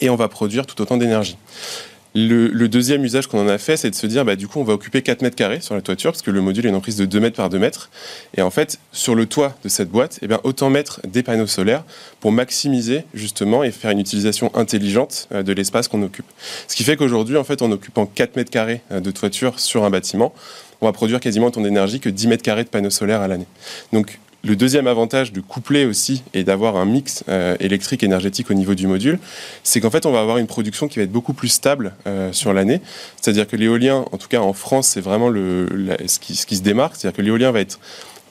[0.00, 1.36] et on va produire tout autant d'énergie.
[2.14, 4.64] Le, deuxième usage qu'on en a fait, c'est de se dire, bah, du coup, on
[4.64, 6.96] va occuper 4 mètres carrés sur la toiture, parce que le module est une emprise
[6.96, 7.90] de 2 mètres par 2 mètres.
[8.36, 11.46] Et en fait, sur le toit de cette boîte, eh bien, autant mettre des panneaux
[11.46, 11.84] solaires
[12.20, 16.26] pour maximiser, justement, et faire une utilisation intelligente euh, de l'espace qu'on occupe.
[16.66, 19.84] Ce qui fait qu'aujourd'hui, en fait, en occupant 4 mètres carrés euh, de toiture sur
[19.84, 20.34] un bâtiment,
[20.80, 23.46] on va produire quasiment autant d'énergie que 10 mètres carrés de panneaux solaires à l'année.
[23.92, 28.54] Donc, le deuxième avantage de coupler aussi et d'avoir un mix euh, électrique énergétique au
[28.54, 29.18] niveau du module,
[29.64, 32.32] c'est qu'en fait on va avoir une production qui va être beaucoup plus stable euh,
[32.32, 32.80] sur l'année.
[33.20, 35.32] C'est-à-dire que l'éolien, en tout cas en France, c'est vraiment
[36.20, 36.94] qui, ce qui se démarque.
[36.96, 37.80] C'est-à-dire que l'éolien va être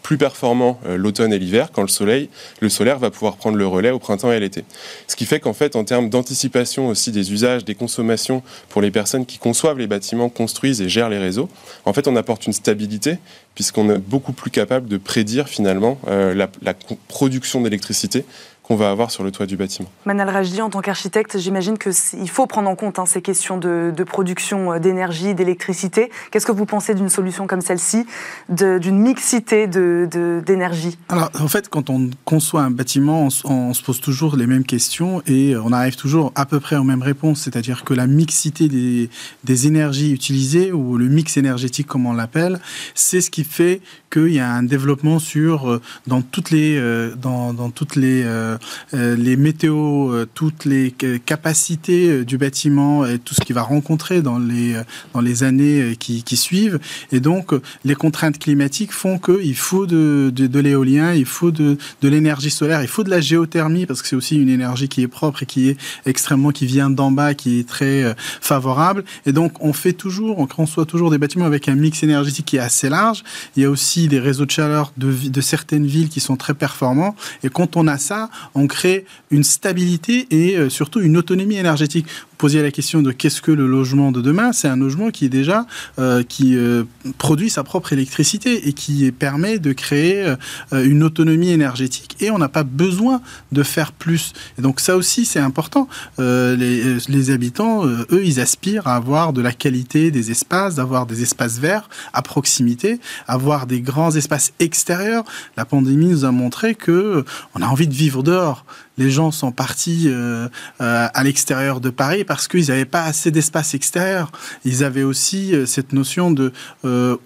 [0.08, 2.30] plus performant euh, l'automne et l'hiver quand le soleil,
[2.62, 4.64] le solaire va pouvoir prendre le relais au printemps et à l'été.
[5.06, 8.90] Ce qui fait qu'en fait, en termes d'anticipation aussi des usages, des consommations pour les
[8.90, 11.50] personnes qui conçoivent les bâtiments, construisent et gèrent les réseaux,
[11.84, 13.18] en fait, on apporte une stabilité
[13.54, 16.74] puisqu'on est beaucoup plus capable de prédire finalement euh, la, la
[17.10, 18.24] production d'électricité
[18.68, 19.90] qu'on va avoir sur le toit du bâtiment.
[20.06, 23.94] Manal Rajdi, en tant qu'architecte, j'imagine qu'il faut prendre en compte hein, ces questions de,
[24.06, 26.12] production euh, d'énergie, d'électricité.
[26.32, 28.06] Qu'est-ce que vous pensez d'une solution comme celle-ci,
[28.50, 34.02] d'une mixité d'énergie de, Alors, en fait, quand on conçoit un bâtiment, on, se pose
[34.02, 37.42] toujours les mêmes questions et on arrive toujours à peu près aux mêmes réponses.
[37.44, 39.10] C'est-à-dire que la mixité des,
[39.46, 42.60] des énergies utilisées, ou le mix énergétique comme on l'appelle,
[42.96, 47.16] c'est ce qui fait qu'il y a un développement sur, euh, dans toutes les, euh,
[47.16, 48.58] dans, dans toutes les euh,
[48.94, 50.92] les météos, toutes les
[51.26, 54.76] capacités du bâtiment et tout ce qu'il va rencontrer dans les,
[55.14, 56.80] dans les années qui, suivent.
[57.12, 57.52] Et donc,
[57.84, 62.82] les contraintes climatiques font qu'il faut de, de, l'éolien, il faut de, de l'énergie solaire,
[62.82, 65.46] il faut de la géothermie, parce que c'est aussi une énergie qui est propre et
[65.46, 69.04] qui est extrêmement, qui vient d'en bas, qui est très favorable.
[69.26, 72.58] Et donc, on fait toujours, on conçoit toujours des bâtiments avec un mix énergétique qui
[72.58, 73.24] est assez large.
[73.56, 77.16] Il y a aussi des réseaux de chaleur de, certaines villes qui sont très performants.
[77.44, 82.06] Et quand on a ça, on crée une stabilité et euh, surtout une autonomie énergétique.
[82.38, 85.30] Posiez la question de qu'est-ce que le logement de demain C'est un logement qui est
[85.30, 85.66] déjà
[86.00, 86.84] euh, qui euh,
[87.18, 90.36] produit sa propre électricité et qui permet de créer
[90.72, 93.22] une autonomie énergétique et on n'a pas besoin
[93.52, 94.34] de faire plus.
[94.58, 95.88] Et donc ça aussi c'est important.
[96.18, 101.22] Les, les, habitants, eux, ils aspirent à avoir de la qualité des espaces, d'avoir des
[101.22, 105.24] espaces verts à proximité, avoir des grands espaces extérieurs.
[105.56, 108.66] La pandémie nous a montré que on a envie de vivre dehors
[108.98, 110.48] les gens sont partis euh,
[110.82, 114.32] euh, à l'extérieur de Paris parce qu'ils n'avaient pas assez d'espace extérieur.
[114.66, 116.52] Ils avaient aussi euh, cette notion de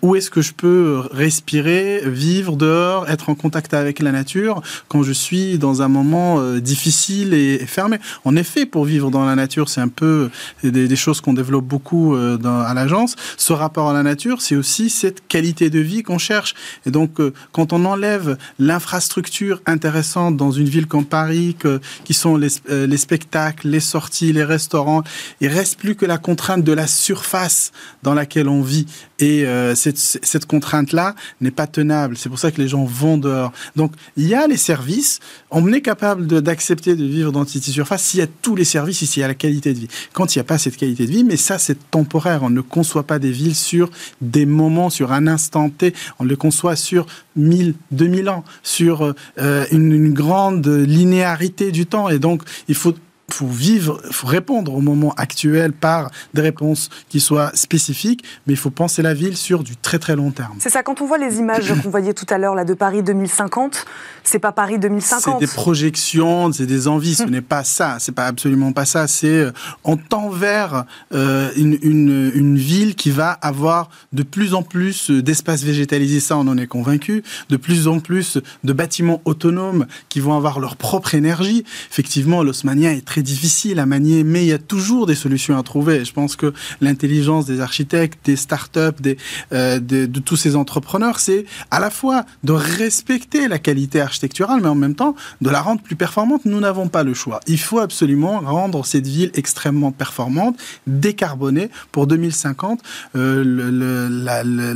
[0.01, 5.03] où est-ce que je peux respirer, vivre dehors, être en contact avec la nature quand
[5.03, 7.97] je suis dans un moment difficile et, fermé.
[8.25, 10.29] En effet, pour vivre dans la nature, c'est un peu
[10.63, 13.15] des, choses qu'on développe beaucoup à l'agence.
[13.37, 16.55] Ce rapport à la nature, c'est aussi cette qualité de vie qu'on cherche.
[16.85, 17.19] Et donc,
[17.51, 21.55] quand on enlève l'infrastructure intéressante dans une ville comme Paris,
[22.03, 25.03] qui sont les, euh, les, spectacles, les sorties, les restaurants.
[25.39, 27.71] Il reste plus que la contrainte de la surface
[28.03, 28.85] dans laquelle on vit.
[29.21, 32.17] Et euh, cette, cette contrainte-là n'est pas tenable.
[32.17, 33.51] C'est pour ça que les gens vont dehors.
[33.75, 35.19] Donc, il y a les services.
[35.51, 39.05] On est capable d'accepter de, vivre dans City Surface s'il y a tous les services,
[39.05, 39.87] s'il y a la qualité de vie.
[40.13, 42.43] Quand il n'y a pas cette qualité de vie, mais ça, c'est temporaire.
[42.43, 45.93] On ne conçoit pas des villes sur des moments, sur un instant T.
[46.19, 47.05] On les conçoit sur
[47.35, 52.09] 1000, 2000 ans, sur euh, une, une grande linéarité du temps.
[52.09, 52.95] Et donc, il faut
[53.33, 58.57] faut vivre, faut répondre au moment actuel par des réponses qui soient spécifiques, mais il
[58.57, 60.57] faut penser la ville sur du très très long terme.
[60.59, 63.03] C'est ça, quand on voit les images qu'on voyait tout à l'heure là de Paris
[63.03, 63.85] 2050,
[64.23, 65.39] c'est pas Paris 2050.
[65.39, 69.07] C'est des projections, c'est des envies, ce n'est pas ça, c'est pas absolument pas ça,
[69.07, 69.51] c'est euh,
[69.83, 75.09] on tend vers euh, une, une, une, ville qui va avoir de plus en plus
[75.09, 80.19] d'espaces végétalisés, ça on en est convaincu, de plus en plus de bâtiments autonomes qui
[80.19, 81.63] vont avoir leur propre énergie.
[81.89, 85.63] Effectivement, l'Osmania est très difficile à manier, mais il y a toujours des solutions à
[85.63, 86.05] trouver.
[86.05, 89.15] Je pense que l'intelligence des architectes, des startups,
[89.53, 94.67] euh, de, tous ces entrepreneurs, c'est à la fois de respecter la qualité architecturale, mais
[94.67, 96.45] en même temps de la rendre plus performante.
[96.45, 97.39] Nous n'avons pas le choix.
[97.47, 100.57] Il faut absolument rendre cette ville extrêmement performante,
[100.87, 102.81] décarbonée pour 2050.
[103.15, 103.43] Euh,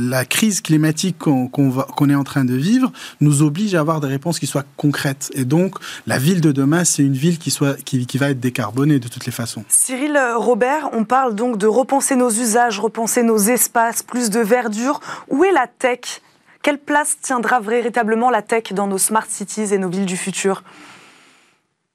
[0.00, 4.08] la, crise climatique qu'on qu'on est en train de vivre nous oblige à avoir des
[4.08, 5.30] réponses qui soient concrètes.
[5.34, 8.35] Et donc, la ville de demain, c'est une ville qui, soit, qui, qui va être
[8.36, 9.64] décarboné de toutes les façons.
[9.68, 15.00] Cyril Robert, on parle donc de repenser nos usages, repenser nos espaces, plus de verdure.
[15.28, 16.22] Où est la tech?
[16.62, 20.62] Quelle place tiendra véritablement la tech dans nos smart cities et nos villes du futur?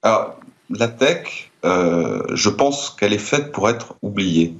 [0.02, 4.56] Alors, la tech, euh, je pense qu'elle est faite pour être oubliée.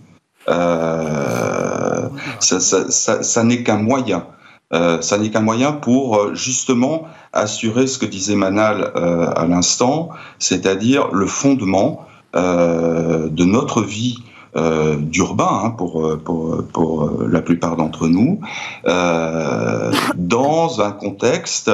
[0.49, 2.09] Euh,
[2.41, 4.27] ça, ça, ça, ça n'est qu'un moyen.
[4.75, 9.47] Euh, ça n'est qu'un moyen pour euh, justement assurer ce que disait Manal euh, à
[9.47, 14.17] l'instant, c'est-à-dire le fondement de notre vie
[14.57, 18.41] d'urbain hein, pour, pour, pour, la plupart d'entre nous,
[18.87, 21.71] dans un contexte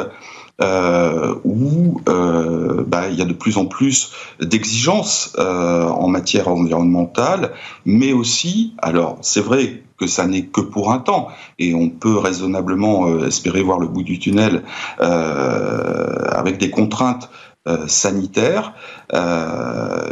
[0.60, 7.52] où bah, il y a de plus en plus d'exigences en matière environnementale,
[7.84, 12.16] mais aussi, alors c'est vrai que ça n'est que pour un temps et on peut
[12.16, 14.62] raisonnablement euh, espérer voir le bout du tunnel
[15.00, 17.30] euh, avec des contraintes
[17.66, 18.74] euh, sanitaires,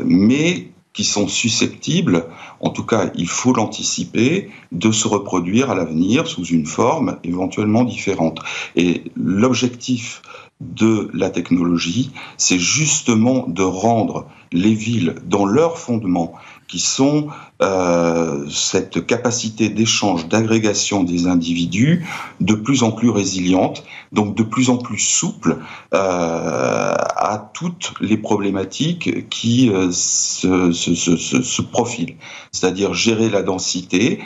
[0.05, 2.25] mais qui sont susceptibles,
[2.61, 7.85] en tout cas il faut l'anticiper, de se reproduire à l'avenir sous une forme éventuellement
[7.85, 8.40] différente.
[8.77, 10.22] Et l'objectif
[10.61, 16.33] de la technologie, c'est justement de rendre les villes dans leur fondement
[16.68, 17.29] qui sont
[17.62, 22.05] euh, cette capacité d'échange, d'agrégation des individus
[22.40, 25.59] de plus en plus résiliente, donc de plus en plus souple
[25.94, 32.16] euh, à toutes les problématiques qui euh, se, profilent.
[32.52, 34.20] C'est-à-dire gérer la densité,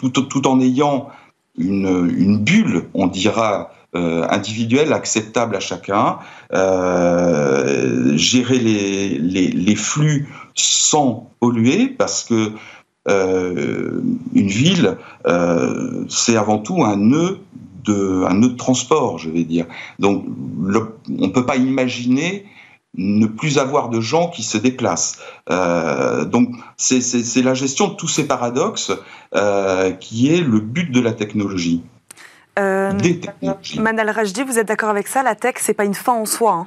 [0.00, 1.08] tout, en ayant
[1.58, 6.18] une, bulle, on dira, individuelle, acceptable à chacun,
[8.16, 12.52] gérer les, flux sans polluer, parce que
[13.08, 14.00] euh,
[14.34, 17.38] une ville, euh, c'est avant tout un nœud
[17.84, 19.66] de, un nœud de transport, je vais dire.
[19.98, 20.24] Donc,
[20.60, 22.46] le, on ne peut pas imaginer
[22.98, 25.18] ne plus avoir de gens qui se déplacent.
[25.50, 28.90] Euh, donc c'est la gestion de tous ces paradoxes
[30.00, 31.82] qui est le but de la technologie.
[32.58, 35.22] Manal Rajdi, vous êtes d'accord avec ça?
[35.22, 36.52] La tech, c'est pas une fin en soi.
[36.52, 36.66] Hein.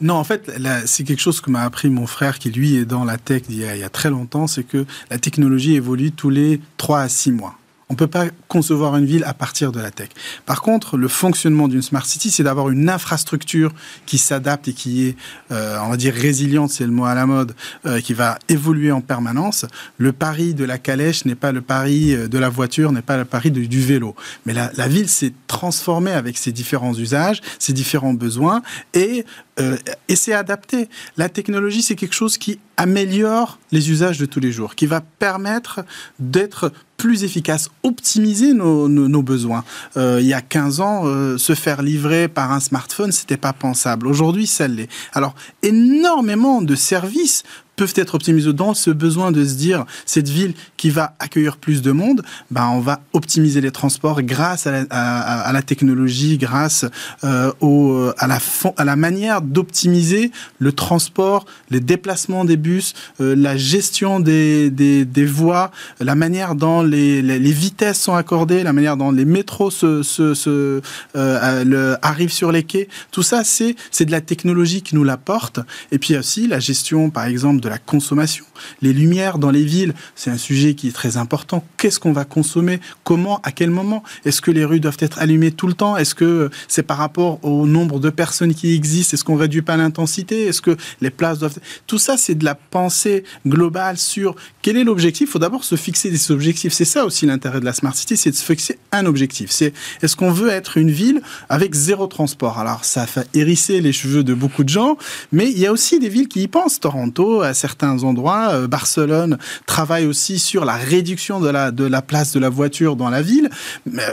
[0.00, 0.50] Non, en fait,
[0.86, 3.56] c'est quelque chose que m'a appris mon frère qui, lui, est dans la tech il
[3.56, 7.58] y a, très longtemps, c'est que la technologie évolue tous les 3 à 6 mois.
[7.90, 10.10] On ne peut pas concevoir une ville à partir de la tech.
[10.44, 13.72] Par contre, le fonctionnement d'une smart city, c'est d'avoir une infrastructure
[14.04, 15.16] qui s'adapte et qui est,
[15.52, 17.54] euh, on va dire, résiliente, c'est le mot à la mode,
[17.86, 19.64] euh, qui va évoluer en permanence.
[19.96, 23.16] Le pari de la calèche n'est pas le pari euh, de la voiture, n'est pas
[23.16, 24.14] le pari de, du vélo.
[24.44, 28.60] Mais la, la ville s'est transformée avec ses différents usages, ses différents besoins
[28.92, 29.24] et,
[29.60, 30.90] euh, et s'est adaptée.
[31.16, 35.00] La technologie, c'est quelque chose qui améliore les usages de tous les jours, qui va
[35.00, 35.84] permettre
[36.18, 39.64] d'être plus efficace, optimiser nos, besoins.
[39.96, 43.54] Euh, il y a 15 ans, euh, se faire livrer par un smartphone, c'était pas
[43.54, 44.06] pensable.
[44.06, 44.88] Aujourd'hui, ça l'est.
[45.14, 47.44] Alors, énormément de services
[47.78, 51.80] peuvent être optimisés dans ce besoin de se dire cette ville qui va accueillir plus
[51.80, 56.38] de monde, ben on va optimiser les transports grâce à la, à, à la technologie,
[56.38, 56.84] grâce
[57.22, 58.38] euh, au, à, la,
[58.76, 65.04] à la manière d'optimiser le transport, les déplacements des bus, euh, la gestion des, des,
[65.04, 69.70] des, voies, la manière dont les, les, vitesses sont accordées, la manière dont les métros
[69.70, 70.80] se, se, se
[71.16, 72.88] euh, le, arrivent sur les quais.
[73.12, 75.60] Tout ça, c'est de la technologie qui nous l'apporte.
[75.92, 78.44] Et puis aussi la gestion, par exemple, de de la consommation.
[78.82, 81.64] Les lumières dans les villes, c'est un sujet qui est très important.
[81.76, 82.80] Qu'est-ce qu'on va consommer?
[83.04, 83.40] Comment?
[83.42, 84.02] À quel moment?
[84.24, 85.96] Est-ce que les rues doivent être allumées tout le temps?
[85.96, 89.14] Est-ce que c'est par rapport au nombre de personnes qui existent?
[89.14, 90.46] Est-ce qu'on réduit pas l'intensité?
[90.46, 91.58] Est-ce que les places doivent...
[91.86, 95.28] Tout ça, c'est de la pensée globale sur quel est l'objectif.
[95.28, 96.72] Il faut d'abord se fixer des objectifs.
[96.72, 99.50] C'est ça aussi l'intérêt de la Smart City, c'est de se fixer un objectif.
[99.50, 102.58] C'est est-ce qu'on veut être une ville avec zéro transport?
[102.58, 104.96] Alors, ça fait hérisser les cheveux de beaucoup de gens,
[105.32, 106.80] mais il y a aussi des villes qui y pensent.
[106.80, 112.32] Toronto, certains endroits, euh, Barcelone travaille aussi sur la réduction de la, de la place
[112.32, 113.50] de la voiture dans la ville.
[113.84, 114.04] Mais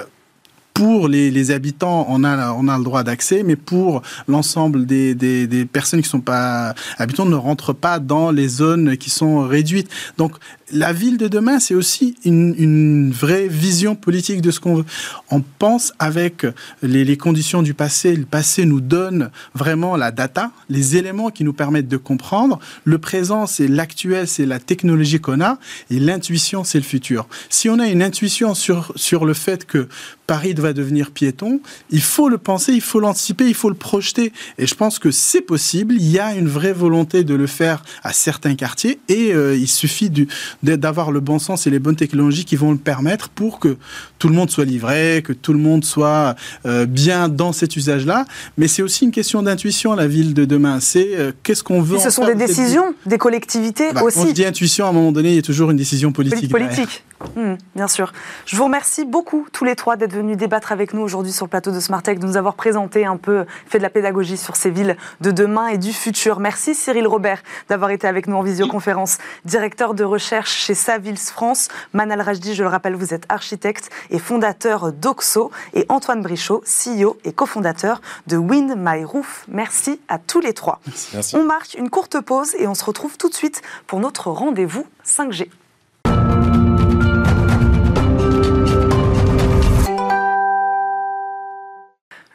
[0.75, 5.47] pour les, habitants, on a, on a le droit d'accès, mais pour l'ensemble des, des,
[5.47, 9.47] des, personnes qui ne sont pas habitants, ne rentrent pas dans les zones qui sont
[9.47, 9.89] réduites.
[10.17, 10.35] Donc,
[10.71, 14.83] la ville de demain, c'est aussi une, vraie vision politique de ce qu'on.
[15.29, 16.45] On pense avec
[16.81, 18.15] les, les, conditions du passé.
[18.15, 22.59] Le passé nous donne vraiment la data, les éléments qui nous permettent de comprendre.
[22.83, 25.59] Le présent, c'est l'actuel, c'est la technologie qu'on a.
[25.89, 27.27] Et l'intuition, c'est le futur.
[27.49, 29.87] Si on a une intuition sur, sur le fait que
[30.27, 34.33] Paris va devenir piéton, il faut le penser, il faut l'anticiper, il faut le projeter.
[34.57, 35.95] Et je pense que c'est possible.
[35.95, 38.99] Il y a une vraie volonté de le faire à certains quartiers.
[39.07, 40.27] Et euh, il suffit du
[40.65, 43.77] d'avoir le bon sens et les bonnes technologies qui vont le permettre pour que
[44.19, 48.25] tout le monde soit livré, que tout le monde soit euh, bien dans cet usage-là.
[48.57, 50.79] Mais c'est aussi une question d'intuition, la ville de demain.
[50.79, 51.97] C'est euh, qu'est-ce qu'on veut.
[51.97, 54.19] Et ce sont des décisions des collectivités bah, aussi.
[54.19, 56.51] Quand je dis intuition, à un moment donné, il y a toujours une décision politique.
[56.51, 57.03] Politique,
[57.35, 58.13] mmh, bien sûr.
[58.45, 61.49] Je vous remercie beaucoup tous les trois d'être venus débattre avec nous aujourd'hui sur le
[61.49, 64.69] plateau de Smartech, de nous avoir présenté un peu, fait de la pédagogie sur ces
[64.69, 66.39] villes de demain et du futur.
[66.39, 71.69] Merci Cyril Robert d'avoir été avec nous en visioconférence, directeur de recherche chez Savils France.
[71.93, 75.51] Manal Rajdi, je le rappelle, vous êtes architecte et fondateur d'Oxo.
[75.73, 79.45] Et Antoine Brichot, CEO et cofondateur de Wind My Roof.
[79.47, 80.79] Merci à tous les trois.
[81.13, 81.35] Merci.
[81.35, 84.85] On marque une courte pause et on se retrouve tout de suite pour notre rendez-vous
[85.05, 85.49] 5G.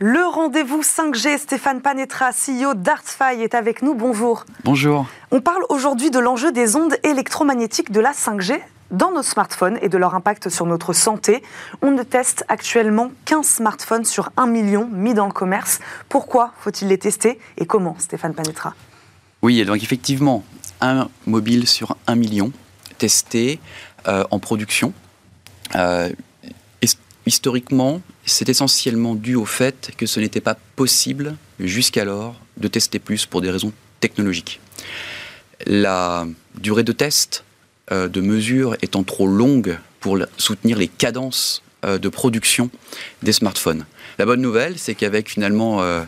[0.03, 3.93] Le rendez-vous 5G, Stéphane Panetra, CEO d'Artfy, est avec nous.
[3.93, 4.47] Bonjour.
[4.65, 5.07] Bonjour.
[5.31, 8.59] On parle aujourd'hui de l'enjeu des ondes électromagnétiques de la 5G
[8.91, 11.43] dans nos smartphones et de leur impact sur notre santé.
[11.83, 15.81] On ne teste actuellement qu'un smartphone sur un million mis dans le commerce.
[16.09, 18.75] Pourquoi faut-il les tester et comment, Stéphane Panetra
[19.43, 20.45] Oui, donc effectivement,
[20.81, 22.53] un mobile sur un million
[22.97, 23.61] testé
[24.09, 24.95] euh, en production.
[25.75, 26.09] Euh,
[27.27, 33.27] historiquement, c'est essentiellement dû au fait que ce n'était pas possible jusqu'alors de tester plus
[33.27, 34.61] pour des raisons technologiques.
[35.67, 36.27] La
[36.59, 37.45] durée de test
[37.93, 42.71] euh, de mesure étant trop longue pour soutenir les cadences euh, de production
[43.23, 43.85] des smartphones.
[44.19, 46.05] La bonne nouvelle, c'est qu'avec finalement euh,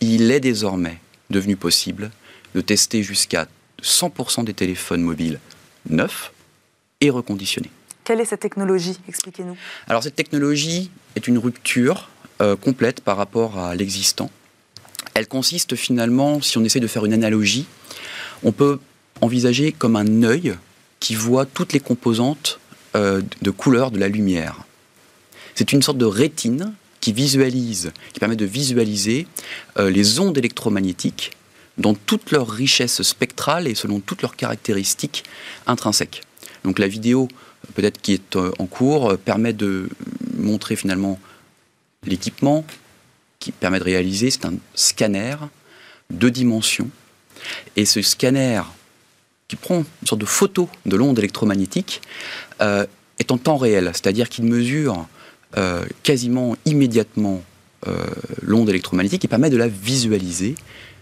[0.00, 0.98] il est désormais
[1.30, 2.10] devenu possible
[2.54, 3.46] de tester jusqu'à
[3.82, 5.38] 100% des téléphones mobiles
[5.88, 6.32] neufs
[7.00, 7.70] et reconditionnés.
[8.04, 9.56] Quelle est cette technologie Expliquez-nous.
[9.88, 12.08] Alors cette technologie est une rupture
[12.40, 14.30] euh, complète par rapport à l'existant.
[15.14, 17.66] Elle consiste finalement, si on essaie de faire une analogie,
[18.42, 18.80] on peut
[19.20, 20.54] envisager comme un œil
[21.00, 22.58] qui voit toutes les composantes
[22.96, 24.64] euh, de couleur de la lumière.
[25.54, 29.26] C'est une sorte de rétine qui visualise, qui permet de visualiser
[29.78, 31.32] euh, les ondes électromagnétiques
[31.78, 35.24] dans toute leur richesse spectrale et selon toutes leurs caractéristiques
[35.66, 36.22] intrinsèques.
[36.64, 37.28] Donc la vidéo
[37.74, 39.88] peut-être qui est euh, en cours, euh, permet de
[40.36, 41.18] montrer finalement
[42.06, 42.64] l'équipement
[43.38, 44.30] qui permet de réaliser.
[44.30, 45.36] C'est un scanner
[46.10, 46.90] deux dimensions.
[47.76, 48.62] Et ce scanner
[49.48, 52.00] qui prend une sorte de photo de l'onde électromagnétique
[52.60, 52.86] euh,
[53.18, 55.06] est en temps réel, c'est-à-dire qu'il mesure
[56.02, 57.42] quasiment immédiatement
[58.40, 60.54] l'onde électromagnétique et permet de la visualiser,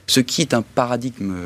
[0.09, 1.37] ce qui est un paradigme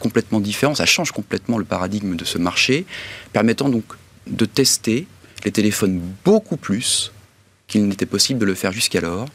[0.00, 2.84] complètement différent, ça change complètement le paradigme de ce marché,
[3.32, 3.84] permettant donc
[4.26, 5.06] de tester
[5.44, 7.12] les téléphones beaucoup plus
[7.66, 9.26] qu'il n'était possible de le faire jusqu'alors,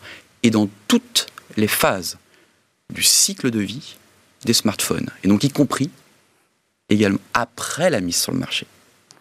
[0.44, 1.28] et dans toutes
[1.58, 2.18] les phases
[2.92, 3.98] du cycle de vie
[4.46, 5.90] des smartphones, et donc y compris
[6.90, 8.66] également après la mise sur le marché.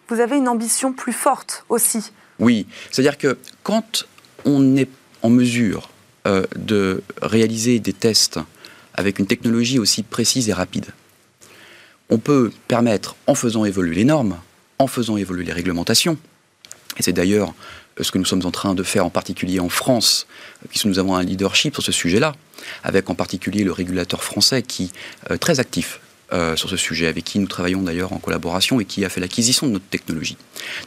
[0.07, 2.11] Vous avez une ambition plus forte aussi.
[2.39, 4.05] Oui, c'est-à-dire que quand
[4.45, 4.89] on est
[5.21, 5.89] en mesure
[6.27, 8.39] euh, de réaliser des tests
[8.93, 10.87] avec une technologie aussi précise et rapide,
[12.09, 14.37] on peut permettre, en faisant évoluer les normes,
[14.81, 16.17] en faisant évoluer les réglementations.
[16.97, 17.53] Et c'est d'ailleurs
[17.99, 20.27] euh, ce que nous sommes en train de faire, en particulier en France,
[20.63, 22.35] euh, puisque nous avons un leadership sur ce sujet-là,
[22.83, 25.99] avec en particulier le régulateur français qui est euh, très actif
[26.55, 29.67] sur ce sujet, avec qui nous travaillons d'ailleurs en collaboration et qui a fait l'acquisition
[29.67, 30.37] de notre technologie.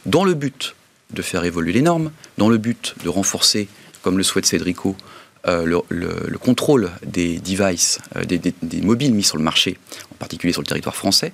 [0.07, 0.73] Dans le but
[1.11, 3.67] de faire évoluer les normes, dans le but de renforcer,
[4.01, 4.97] comme le souhaite Cédrico,
[5.45, 9.77] le, le, contrôle des devices, des, des, des, mobiles mis sur le marché,
[10.11, 11.31] en particulier sur le territoire français.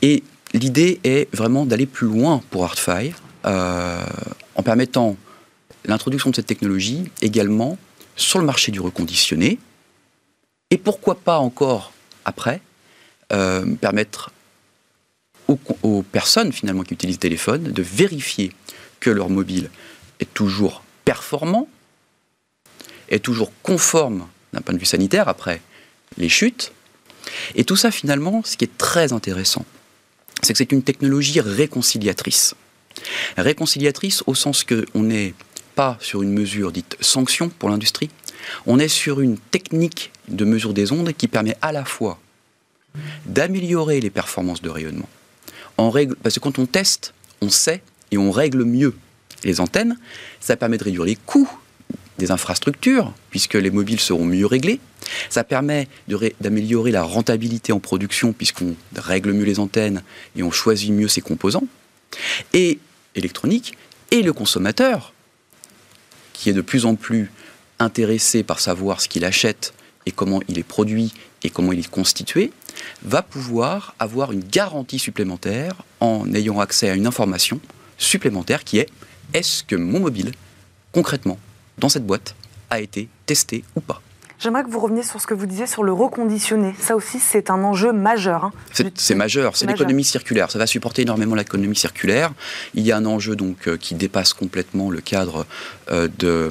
[0.00, 3.12] Et l'idée est vraiment d'aller plus loin pour ArtFi,
[3.44, 5.16] en permettant
[5.84, 7.78] l'introduction de cette technologie également
[8.16, 9.58] sur le marché du reconditionné,
[10.70, 11.92] et pourquoi pas encore
[12.24, 12.60] après
[13.32, 14.30] euh, permettre
[15.82, 18.52] aux, personnes finalement qui utilisent le téléphone de vérifier
[19.00, 19.68] que leur mobile
[20.20, 21.68] est toujours performant,
[23.08, 25.60] est toujours conforme d'un point de vue sanitaire après
[26.18, 26.72] les chutes.
[27.56, 29.64] Et tout ça finalement, ce qui est très intéressant,
[30.42, 32.54] c'est que c'est une technologie réconciliatrice.
[33.36, 35.34] Réconciliatrice au sens qu'on n'est
[35.74, 38.10] pas sur une mesure dite sanction pour l'industrie,
[38.66, 42.18] on est sur une technique de mesure des ondes qui permet à la fois
[43.26, 45.08] d'améliorer les performances de rayonnement.
[45.76, 48.94] parce que quand on teste, on sait et on règle mieux
[49.44, 49.96] les antennes.
[50.40, 51.50] Ça permet de réduire les coûts
[52.20, 54.78] des infrastructures, puisque les mobiles seront mieux réglés.
[55.28, 55.88] Ça permet
[56.40, 60.02] d'améliorer la rentabilité en production, puisqu'on règle mieux les antennes
[60.36, 61.66] et on choisit mieux ses composants.
[62.52, 62.78] Et
[63.16, 63.74] électronique,
[64.12, 65.12] et le consommateur,
[66.32, 67.30] qui est de plus en plus
[67.78, 69.72] intéressé par savoir ce qu'il achète
[70.06, 71.12] et comment il est produit
[71.42, 72.52] et comment il est constitué,
[73.02, 77.60] va pouvoir avoir une garantie supplémentaire en ayant accès à une information
[77.98, 78.88] supplémentaire qui est
[79.32, 80.32] est-ce que mon mobile,
[80.92, 81.38] concrètement,
[81.80, 82.34] dans cette boîte,
[82.70, 84.00] a été testé ou pas
[84.40, 86.74] J'aimerais que vous reveniez sur ce que vous disiez sur le reconditionné.
[86.80, 88.44] Ça aussi, c'est un enjeu majeur.
[88.44, 88.52] Hein.
[88.94, 90.50] C'est majeur, c'est l'économie circulaire.
[90.50, 92.32] Ça va supporter énormément l'économie circulaire.
[92.72, 95.44] Il y a un enjeu donc euh, qui dépasse complètement le cadre
[95.90, 96.48] euh, euh,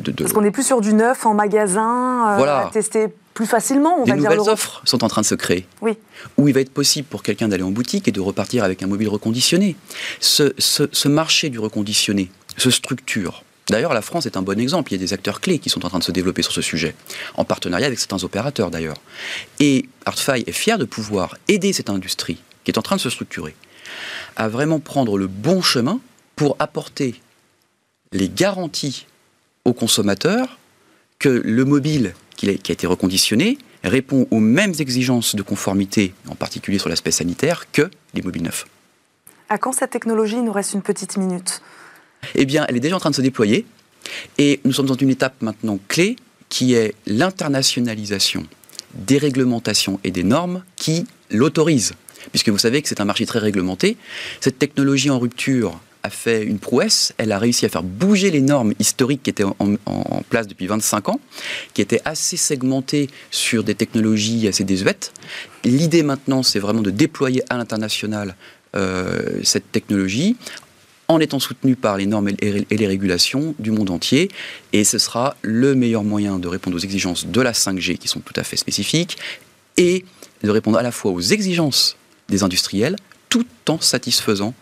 [0.00, 2.66] de, Parce qu'on n'est plus sur du neuf en magasin, voilà.
[2.66, 4.28] à tester plus facilement, on Des va dire.
[4.28, 5.68] nouvelles offres sont en train de se créer.
[5.82, 5.96] Oui.
[6.36, 8.88] Où il va être possible pour quelqu'un d'aller en boutique et de repartir avec un
[8.88, 9.76] mobile reconditionné.
[10.18, 14.92] Ce, ce, ce marché du reconditionné se structure D'ailleurs, la France est un bon exemple.
[14.92, 16.62] Il y a des acteurs clés qui sont en train de se développer sur ce
[16.62, 16.94] sujet,
[17.36, 18.96] en partenariat avec certains opérateurs d'ailleurs.
[19.60, 23.10] Et Artfy est fier de pouvoir aider cette industrie qui est en train de se
[23.10, 23.54] structurer
[24.36, 26.00] à vraiment prendre le bon chemin
[26.36, 27.20] pour apporter
[28.12, 29.06] les garanties
[29.64, 30.58] aux consommateurs
[31.18, 36.78] que le mobile qui a été reconditionné répond aux mêmes exigences de conformité, en particulier
[36.78, 38.66] sur l'aspect sanitaire, que les mobiles neufs.
[39.48, 41.60] À quand cette technologie Il nous reste une petite minute?
[42.34, 43.66] Eh bien, elle est déjà en train de se déployer.
[44.38, 46.16] Et nous sommes dans une étape maintenant clé
[46.48, 48.46] qui est l'internationalisation
[48.94, 51.92] des réglementations et des normes qui l'autorisent.
[52.32, 53.96] Puisque vous savez que c'est un marché très réglementé.
[54.40, 57.12] Cette technologie en rupture a fait une prouesse.
[57.18, 59.76] Elle a réussi à faire bouger les normes historiques qui étaient en,
[60.28, 61.20] place depuis 25 ans,
[61.74, 65.12] qui étaient assez segmentées sur des technologies assez désuètes.
[65.64, 68.36] L'idée maintenant, c'est vraiment de déployer à l'international
[68.76, 70.36] euh, cette technologie
[71.10, 74.30] en étant soutenu par les normes et les régulations du monde entier.
[74.72, 78.20] Et ce sera le meilleur moyen de répondre aux exigences de la 5G qui sont
[78.20, 79.18] tout à fait spécifiques
[79.76, 80.04] et
[80.42, 81.96] de répondre à la fois aux exigences
[82.28, 82.96] des industriels
[83.28, 84.54] tout en satisfaisant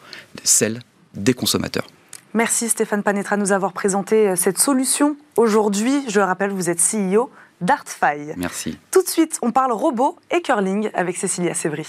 [0.43, 0.81] celles
[1.15, 1.87] des consommateurs.
[2.33, 5.17] Merci Stéphane Panetra de nous avoir présenté euh, cette solution.
[5.37, 7.31] Aujourd'hui, je le rappelle, vous êtes CEO
[7.61, 8.33] d'Artfy.
[8.37, 8.79] Merci.
[8.91, 11.87] Tout de suite, on parle robot et curling avec Cécilia Sévry.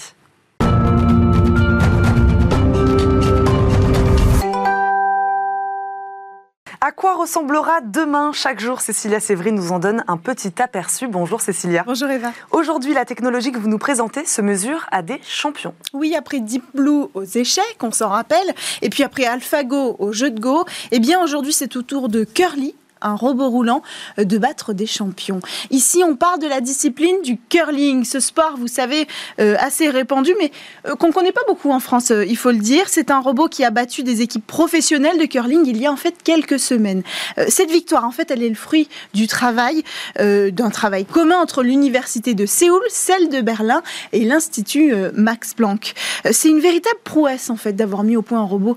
[6.82, 11.08] À quoi ressemblera demain chaque jour Cécilia Sévry nous en donne un petit aperçu.
[11.08, 11.82] Bonjour Cécilia.
[11.86, 12.32] Bonjour Eva.
[12.52, 15.74] Aujourd'hui, la technologie que vous nous présentez se mesure à des champions.
[15.92, 20.30] Oui, après Deep Blue aux échecs, on s'en rappelle, et puis après AlphaGo au jeu
[20.30, 23.82] de Go, eh bien aujourd'hui c'est au tour de Curly un robot roulant,
[24.18, 25.40] euh, de battre des champions.
[25.70, 29.06] Ici, on parle de la discipline du curling, ce sport, vous savez,
[29.40, 30.52] euh, assez répandu, mais
[30.86, 32.84] euh, qu'on ne connaît pas beaucoup en France, il faut le dire.
[32.88, 35.96] C'est un robot qui a battu des équipes professionnelles de curling il y a en
[35.96, 37.02] fait quelques semaines.
[37.48, 39.82] cette victoire, en fait, elle est le fruit du travail,
[40.18, 43.82] d'un travail commun entre l'université de Séoul, celle de Berlin
[44.12, 45.94] et l'Institut Max Planck.
[46.30, 48.76] C'est une véritable prouesse, en fait, d'avoir mis au point un robot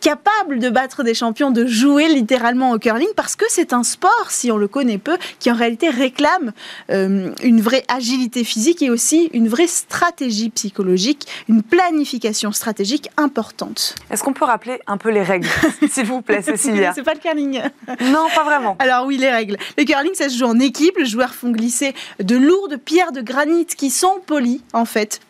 [0.00, 3.82] capable de battre des champions, de jouer littéralement au curling, parce que c'est c'est un
[3.82, 6.52] sport, si on le connaît peu, qui en réalité réclame
[6.90, 13.94] euh, une vraie agilité physique et aussi une vraie stratégie psychologique, une planification stratégique importante.
[14.10, 15.48] Est-ce qu'on peut rappeler un peu les règles,
[15.90, 16.92] s'il vous plaît, Cécilia?
[16.94, 17.62] C'est pas le curling.
[18.02, 18.76] Non, pas vraiment.
[18.80, 19.56] Alors oui, les règles.
[19.78, 20.98] Le curling, ça se joue en équipe.
[20.98, 25.20] Les joueurs font glisser de lourdes pierres de granit qui sont polies, en fait,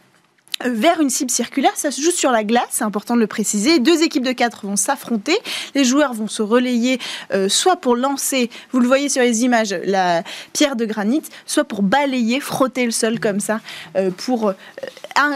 [0.64, 1.72] vers une cible circulaire.
[1.74, 3.78] Ça se joue sur la glace, c'est important de le préciser.
[3.78, 5.36] Deux équipes de quatre vont s'affronter.
[5.74, 6.98] Les joueurs vont se relayer
[7.32, 11.64] euh, soit pour lancer, vous le voyez sur les images, la pierre de granit, soit
[11.64, 13.60] pour balayer, frotter le sol comme ça,
[13.96, 14.52] euh, pour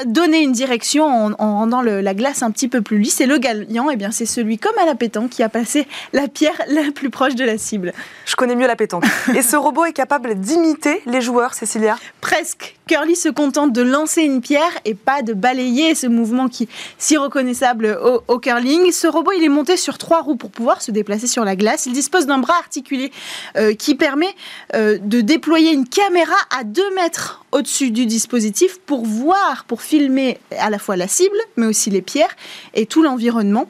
[0.07, 3.21] donner une direction en, rendant la glace un petit peu plus lisse.
[3.21, 6.29] Et le gagnant, eh bien, c'est celui, comme à la pétanque, qui a passé la
[6.29, 7.93] pierre la plus proche de la cible.
[8.27, 9.05] Je connais mieux la pétanque.
[9.37, 11.97] Et ce robot est capable d'imiter les joueurs, Cécilia?
[12.21, 12.77] Presque.
[12.87, 17.17] Curly se contente de lancer une pierre et pas de balayer ce mouvement qui si
[17.17, 17.99] reconnaissable
[18.29, 18.93] au, curling.
[18.93, 21.87] Ce robot, il est monté sur trois roues pour pouvoir se déplacer sur la glace.
[21.87, 23.11] Il dispose d'un bras articulé
[23.57, 24.29] euh, qui permet
[24.75, 30.37] euh, de déployer une caméra à 2 mètres au-dessus du dispositif pour voir, pour filmer
[30.59, 32.37] à la fois la cible, mais aussi les pierres
[32.75, 33.67] et tout l'environnement.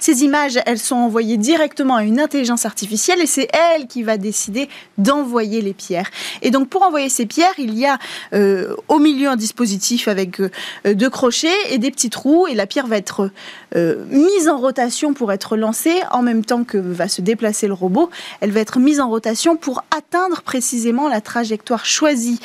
[0.00, 4.18] Ces images, elles sont envoyées directement à une intelligence artificielle et c'est elle qui va
[4.18, 4.68] décider
[4.98, 6.10] d'envoyer les pierres.
[6.42, 7.98] Et donc pour envoyer ces pierres, il y a
[8.34, 10.50] euh, au milieu un dispositif avec euh,
[10.84, 13.30] deux crochets et des petits trous et la pierre va être
[13.74, 17.74] euh, mise en rotation pour être lancée en même temps que va se déplacer le
[17.74, 18.10] robot.
[18.40, 22.38] Elle va être mise en rotation pour atteindre précisément la trajectoire choisie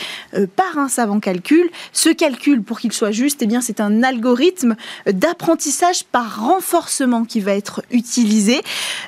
[0.55, 1.69] par un savant calcul.
[1.91, 4.75] Ce calcul, pour qu'il soit juste, eh bien c'est un algorithme
[5.05, 8.61] d'apprentissage par renforcement qui va être utilisé,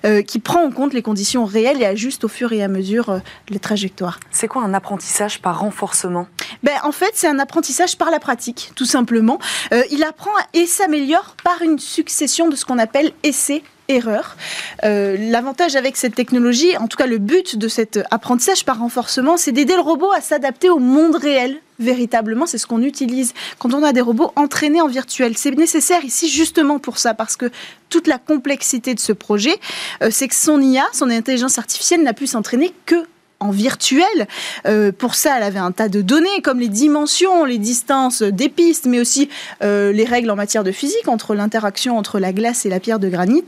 [0.06, 3.10] euh, qui prend en compte les conditions réelles et ajuste au fur et à mesure
[3.10, 3.20] euh,
[3.50, 4.20] les trajectoires.
[4.32, 6.28] C'est quoi un apprentissage par renforcement?
[6.64, 9.40] Ben, En fait, c'est un apprentissage par la pratique, tout simplement.
[9.72, 14.36] Euh, il apprend et s'améliore par une succession de ce qu'on appelle essais erreur.
[14.84, 19.52] L'avantage avec cette technologie, en tout cas le but de cet apprentissage par renforcement, c'est
[19.52, 23.84] d'aider le robot à s'adapter au monde réel véritablement, c'est ce qu'on utilise quand on
[23.84, 25.38] a des robots entraînés en virtuel.
[25.38, 27.52] C'est nécessaire ici justement pour ça, parce que
[27.90, 29.56] toute la complexité de ce projet,
[30.02, 33.04] euh, c'est que son IA, son intelligence artificielle, n'a pu s'entraîner que
[33.44, 34.28] en virtuel.
[34.66, 38.50] Euh, pour ça, elle avait un tas de données comme les dimensions, les distances des
[38.50, 39.30] pistes, mais aussi
[39.64, 43.00] euh, les règles en matière de physique entre l'interaction entre la glace et la pierre
[43.00, 43.46] de granit.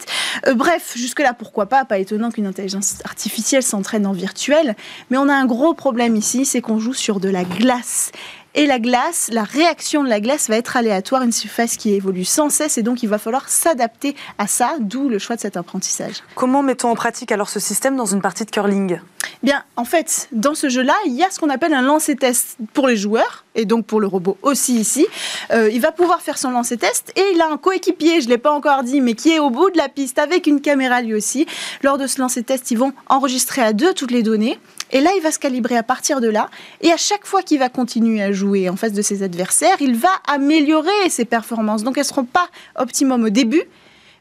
[0.47, 1.85] Euh, bref, jusque-là, pourquoi pas?
[1.85, 4.75] Pas étonnant qu'une intelligence artificielle s'entraîne en virtuel.
[5.09, 8.11] Mais on a un gros problème ici, c'est qu'on joue sur de la glace.
[8.57, 12.23] Et la glace, la réaction de la glace va être aléatoire, une surface qui évolue
[12.23, 15.57] sans cesse, et donc il va falloir s'adapter à ça, d'où le choix de cet
[15.57, 16.23] apprentissage.
[16.35, 19.01] Comment mettons en pratique alors ce système dans une partie de curling?
[19.43, 22.87] Bien, en fait, dans ce jeu-là, il y a ce qu'on appelle un lancer-test pour
[22.87, 25.05] les joueurs, et donc pour le robot aussi ici.
[25.51, 28.37] Euh, il va pouvoir faire son lancer-test, et il a un coéquipier, je ne l'ai
[28.37, 31.13] pas encore dit, mais qui est au bout de la piste avec une caméra lui
[31.13, 31.45] aussi.
[31.83, 34.57] Lors de ce lancer-test, ils vont enregistrer à deux toutes les données.
[34.91, 36.49] Et là, il va se calibrer à partir de là.
[36.81, 39.95] Et à chaque fois qu'il va continuer à jouer en face de ses adversaires, il
[39.95, 41.83] va améliorer ses performances.
[41.83, 43.63] Donc, elles ne seront pas optimum au début,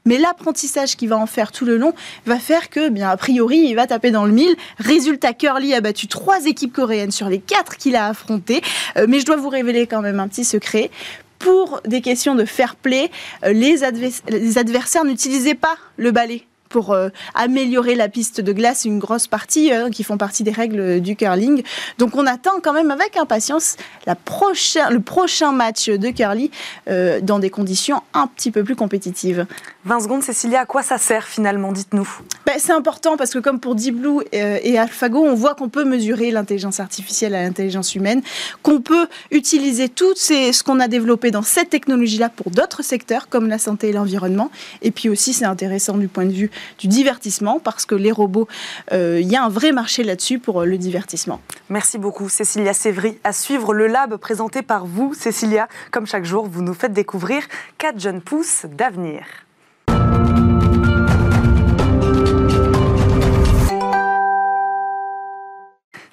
[0.05, 1.93] mais l'apprentissage qu'il va en faire tout le long
[2.27, 4.55] va faire que, bien, a priori, il va taper dans le mille.
[4.79, 8.63] Résultat, Curly a battu trois équipes coréennes sur les quatre qu'il a affrontées.
[8.97, 10.91] Euh, mais je dois vous révéler quand même un petit secret
[11.39, 13.11] pour des questions de fair play,
[13.45, 13.77] euh, les,
[14.29, 19.29] les adversaires n'utilisaient pas le balai pour euh, améliorer la piste de glace, une grosse
[19.29, 21.63] partie euh, qui font partie des règles du curling.
[21.99, 23.77] Donc on attend quand même avec impatience
[24.09, 26.51] le prochain match de curling
[26.89, 29.47] euh, dans des conditions un petit peu plus compétitives.
[29.87, 32.09] 20 secondes, Cécilia, à quoi ça sert finalement Dites-nous?
[32.47, 35.85] Ben, c'est important parce que comme pour Deep Blue et AlphaGo, on voit qu'on peut
[35.85, 38.23] mesurer l'intelligence artificielle à l'intelligence humaine,
[38.63, 43.49] qu'on peut utiliser tout ce qu'on a développé dans cette technologie-là pour d'autres secteurs comme
[43.49, 44.51] la santé et l'environnement.
[44.81, 48.49] Et puis aussi, c'est intéressant du point de vue du divertissement parce que les robots,
[48.93, 51.41] euh, il y a un vrai marché là-dessus pour euh, le divertissement.
[51.69, 53.19] Merci beaucoup Cécilia Sévry.
[53.23, 55.69] À suivre le lab présenté par vous, Cécilia.
[55.91, 57.43] Comme chaque jour, vous nous faites découvrir
[57.77, 59.25] quatre jeunes pousses d'avenir.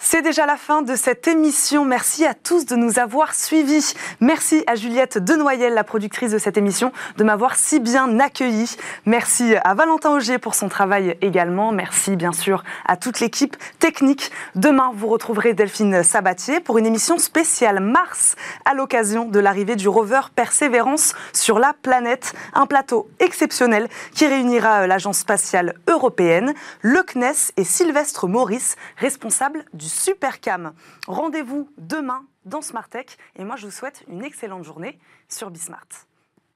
[0.03, 1.85] C'est déjà la fin de cette émission.
[1.85, 3.93] Merci à tous de nous avoir suivis.
[4.19, 8.75] Merci à Juliette Denoyel, la productrice de cette émission, de m'avoir si bien accueilli.
[9.05, 11.71] Merci à Valentin Auger pour son travail également.
[11.71, 14.31] Merci bien sûr à toute l'équipe technique.
[14.55, 18.35] Demain, vous retrouverez Delphine Sabatier pour une émission spéciale Mars
[18.65, 22.33] à l'occasion de l'arrivée du rover Persévérance sur la planète.
[22.53, 29.90] Un plateau exceptionnel qui réunira l'Agence spatiale européenne, le CNES et Sylvestre Maurice, responsable du
[29.91, 30.73] Supercam.
[31.07, 35.87] Rendez-vous demain dans Smartech et moi je vous souhaite une excellente journée sur Bismart.